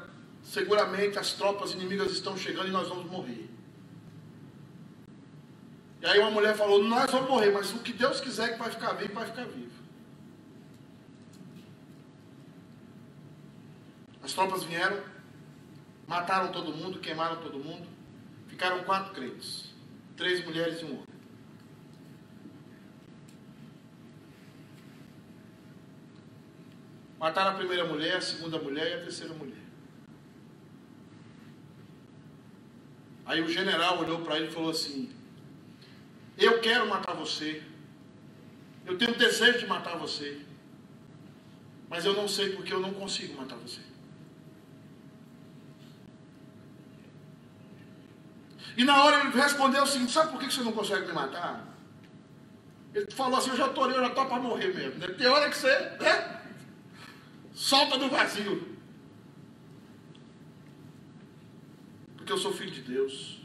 seguramente 0.43 1.17
as 1.17 1.33
tropas 1.33 1.71
inimigas 1.71 2.11
estão 2.11 2.37
chegando 2.37 2.67
e 2.67 2.71
nós 2.71 2.87
vamos 2.87 3.09
morrer. 3.09 3.49
E 6.03 6.05
aí 6.05 6.19
uma 6.19 6.29
mulher 6.29 6.55
falou: 6.55 6.83
Nós 6.83 7.09
vamos 7.09 7.27
morrer, 7.27 7.49
mas 7.49 7.73
o 7.73 7.79
que 7.79 7.93
Deus 7.93 8.21
quiser 8.21 8.53
que 8.53 8.59
vai 8.59 8.69
ficar 8.69 8.93
vivo, 8.93 9.15
vai 9.15 9.25
ficar 9.25 9.45
vivo. 9.45 9.73
As 14.21 14.33
tropas 14.33 14.63
vieram, 14.65 15.01
mataram 16.07 16.51
todo 16.51 16.71
mundo, 16.71 16.99
queimaram 16.99 17.37
todo 17.37 17.57
mundo. 17.57 17.87
Ficaram 18.47 18.83
quatro 18.83 19.15
crentes: 19.15 19.73
três 20.15 20.45
mulheres 20.45 20.79
e 20.81 20.85
um 20.85 20.93
homem. 20.93 21.14
Mataram 27.19 27.51
a 27.51 27.55
primeira 27.55 27.85
mulher, 27.85 28.17
a 28.17 28.21
segunda 28.21 28.57
mulher 28.59 28.91
e 28.91 28.93
a 28.93 29.03
terceira 29.03 29.33
mulher. 29.33 29.63
Aí 33.25 33.41
o 33.41 33.49
general 33.49 33.99
olhou 33.99 34.21
para 34.21 34.37
ele 34.37 34.47
e 34.47 34.51
falou 34.51 34.69
assim: 34.69 35.11
Eu 36.37 36.59
quero 36.61 36.87
matar 36.87 37.13
você. 37.15 37.63
Eu 38.85 38.97
tenho 38.97 39.17
desejo 39.17 39.59
de 39.59 39.67
matar 39.67 39.97
você. 39.97 40.41
Mas 41.89 42.05
eu 42.05 42.13
não 42.13 42.27
sei 42.27 42.49
porque 42.55 42.73
eu 42.73 42.79
não 42.79 42.93
consigo 42.93 43.35
matar 43.35 43.55
você. 43.55 43.81
E 48.77 48.83
na 48.83 49.03
hora 49.03 49.21
ele 49.21 49.29
respondeu 49.29 49.83
o 49.83 49.87
seguinte: 49.87 50.11
Sabe 50.11 50.31
por 50.31 50.39
que 50.39 50.51
você 50.51 50.61
não 50.61 50.73
consegue 50.73 51.07
me 51.07 51.13
matar? 51.13 51.65
Ele 52.93 53.09
falou 53.11 53.39
assim: 53.39 53.51
Eu 53.51 53.57
já 53.57 53.67
estou 53.67 53.89
eu 53.89 54.01
já 54.01 54.07
estou 54.07 54.25
para 54.25 54.39
morrer 54.39 54.73
mesmo. 54.73 54.99
Tem 55.15 55.27
hora 55.27 55.49
que 55.49 55.57
você. 55.57 55.73
Né? 55.99 56.41
Solta 57.55 57.97
do 57.97 58.09
vazio. 58.09 58.75
Porque 62.17 62.33
eu 62.33 62.37
sou 62.37 62.51
filho 62.51 62.71
de 62.71 62.81
Deus. 62.81 63.39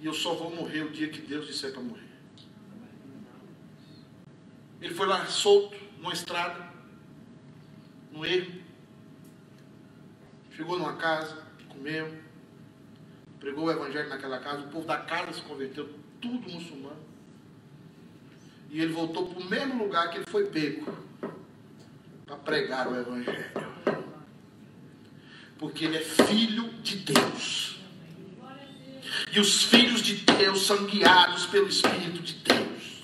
E 0.00 0.06
eu 0.06 0.12
só 0.12 0.34
vou 0.34 0.54
morrer 0.54 0.82
o 0.82 0.90
dia 0.90 1.08
que 1.08 1.22
Deus 1.22 1.46
disser 1.46 1.72
para 1.72 1.80
morrer. 1.80 2.02
Ele 4.82 4.92
foi 4.92 5.06
lá 5.06 5.24
solto, 5.26 5.78
numa 5.98 6.12
estrada, 6.12 6.68
no 8.10 8.26
erro. 8.26 8.60
Chegou 10.50 10.76
numa 10.76 10.96
casa, 10.96 11.46
comeu, 11.68 12.12
pregou 13.38 13.66
o 13.66 13.70
evangelho 13.70 14.08
naquela 14.08 14.40
casa, 14.40 14.66
o 14.66 14.68
povo 14.68 14.86
da 14.86 14.98
casa 14.98 15.32
se 15.32 15.42
converteu, 15.42 15.88
tudo 16.20 16.50
muçulmano. 16.50 17.02
E 18.68 18.80
ele 18.80 18.92
voltou 18.92 19.28
para 19.28 19.42
o 19.42 19.48
mesmo 19.48 19.84
lugar 19.84 20.10
que 20.10 20.18
ele 20.18 20.26
foi 20.26 20.46
pego 20.46 20.92
pregar 22.36 22.88
o 22.88 22.98
Evangelho. 22.98 23.52
Porque 25.58 25.84
ele 25.84 25.96
é 25.96 26.00
filho 26.00 26.70
de 26.82 26.96
Deus. 26.96 27.76
E 29.32 29.40
os 29.40 29.64
filhos 29.64 30.02
de 30.02 30.14
Deus 30.16 30.66
são 30.66 30.84
guiados 30.84 31.46
pelo 31.46 31.68
Espírito 31.68 32.22
de 32.22 32.34
Deus. 32.34 33.02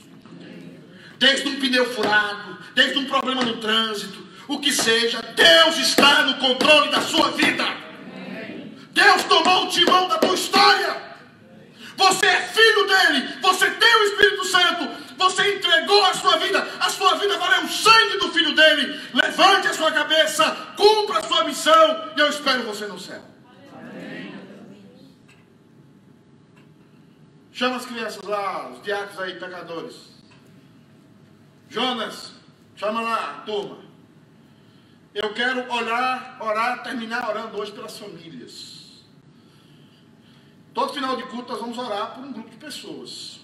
Desde 1.18 1.48
um 1.48 1.60
pneu 1.60 1.86
furado, 1.92 2.58
desde 2.74 2.98
um 2.98 3.06
problema 3.06 3.42
no 3.42 3.58
trânsito, 3.58 4.26
o 4.48 4.58
que 4.58 4.72
seja, 4.72 5.22
Deus 5.22 5.78
está 5.78 6.24
no 6.24 6.38
controle 6.38 6.90
da 6.90 7.00
sua 7.00 7.30
vida. 7.30 7.64
Deus 8.92 9.24
tomou 9.24 9.66
o 9.66 9.68
timão 9.68 10.08
da 10.08 10.18
tua 10.18 10.34
história. 10.34 11.09
Você 12.00 12.24
é 12.24 12.40
filho 12.48 12.86
dele, 12.86 13.38
você 13.42 13.70
tem 13.72 13.94
o 13.96 14.04
Espírito 14.04 14.44
Santo, 14.46 14.88
você 15.18 15.56
entregou 15.56 16.02
a 16.06 16.14
sua 16.14 16.38
vida, 16.38 16.66
a 16.80 16.88
sua 16.88 17.14
vida 17.16 17.36
valeu 17.36 17.64
o 17.64 17.68
sangue 17.68 18.16
do 18.16 18.32
filho 18.32 18.54
dele. 18.54 18.98
Levante 19.12 19.68
a 19.68 19.74
sua 19.74 19.92
cabeça, 19.92 20.44
cumpra 20.78 21.18
a 21.18 21.22
sua 21.22 21.44
missão 21.44 22.12
e 22.16 22.20
eu 22.20 22.30
espero 22.30 22.62
você 22.62 22.86
no 22.86 22.98
céu. 22.98 23.22
Chama 27.52 27.76
as 27.76 27.84
crianças 27.84 28.22
lá, 28.22 28.70
os 28.70 28.82
diáconos 28.82 29.20
aí, 29.20 29.38
pecadores. 29.38 29.96
Jonas, 31.68 32.32
chama 32.76 33.02
lá, 33.02 33.42
turma. 33.44 33.76
Eu 35.14 35.34
quero 35.34 35.70
orar, 35.70 36.38
orar, 36.40 36.82
terminar 36.82 37.28
orando 37.28 37.58
hoje 37.58 37.72
pelas 37.72 37.98
famílias. 37.98 38.79
Todo 40.72 40.94
final 40.94 41.16
de 41.16 41.24
culto 41.24 41.50
nós 41.50 41.60
vamos 41.60 41.78
orar 41.78 42.14
por 42.14 42.24
um 42.24 42.32
grupo 42.32 42.50
de 42.50 42.56
pessoas. 42.56 43.40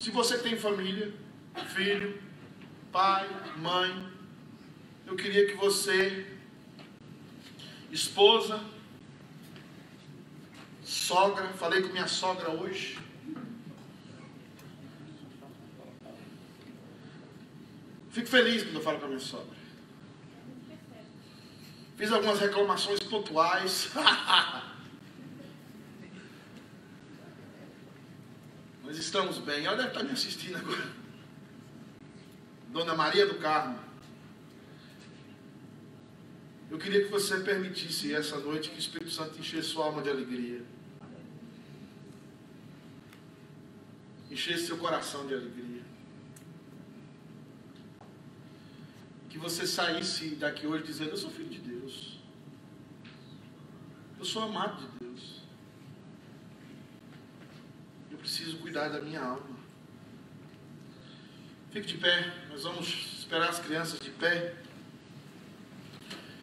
Se 0.00 0.10
você 0.10 0.38
tem 0.38 0.56
família, 0.56 1.12
filho, 1.74 2.22
pai, 2.90 3.28
mãe, 3.58 4.08
eu 5.06 5.14
queria 5.14 5.46
que 5.46 5.54
você, 5.54 6.26
esposa, 7.90 8.62
sogra, 10.84 11.48
falei 11.48 11.82
com 11.82 11.88
minha 11.88 12.08
sogra 12.08 12.50
hoje. 12.50 12.98
Fico 18.10 18.26
feliz 18.26 18.62
quando 18.62 18.76
eu 18.76 18.82
falo 18.82 18.98
com 18.98 19.04
a 19.04 19.08
minha 19.08 19.20
sogra. 19.20 19.58
Fiz 21.96 22.10
algumas 22.10 22.40
reclamações 22.40 23.00
pontuais. 23.00 23.90
Mas 28.88 28.96
estamos 28.96 29.36
bem. 29.36 29.66
Ela 29.66 29.76
deve 29.76 29.88
estar 29.88 30.02
me 30.02 30.12
assistindo 30.12 30.56
agora. 30.56 30.90
Dona 32.72 32.94
Maria 32.94 33.26
do 33.26 33.34
Carmo. 33.34 33.78
Eu 36.70 36.78
queria 36.78 37.04
que 37.04 37.10
você 37.10 37.40
permitisse 37.40 38.14
essa 38.14 38.38
noite 38.38 38.70
que 38.70 38.76
o 38.76 38.78
Espírito 38.78 39.10
Santo 39.10 39.38
enchesse 39.38 39.68
sua 39.68 39.84
alma 39.84 40.00
de 40.00 40.08
alegria. 40.08 40.62
Enchesse 44.30 44.68
seu 44.68 44.78
coração 44.78 45.26
de 45.26 45.34
alegria. 45.34 45.82
Que 49.28 49.36
você 49.36 49.66
saísse 49.66 50.30
daqui 50.36 50.66
hoje 50.66 50.84
dizendo: 50.84 51.10
Eu 51.10 51.18
sou 51.18 51.30
filho 51.30 51.50
de 51.50 51.58
Deus. 51.58 52.18
Eu 54.18 54.24
sou 54.24 54.44
amado 54.44 54.80
de 54.80 54.86
Deus. 54.86 54.97
Eu 58.18 58.22
preciso 58.22 58.58
cuidar 58.58 58.88
da 58.88 59.00
minha 59.00 59.20
alma. 59.20 59.56
Fique 61.70 61.86
de 61.86 61.98
pé. 61.98 62.34
Nós 62.50 62.64
vamos 62.64 62.88
esperar 63.20 63.48
as 63.48 63.60
crianças 63.60 64.00
de 64.00 64.10
pé. 64.10 64.56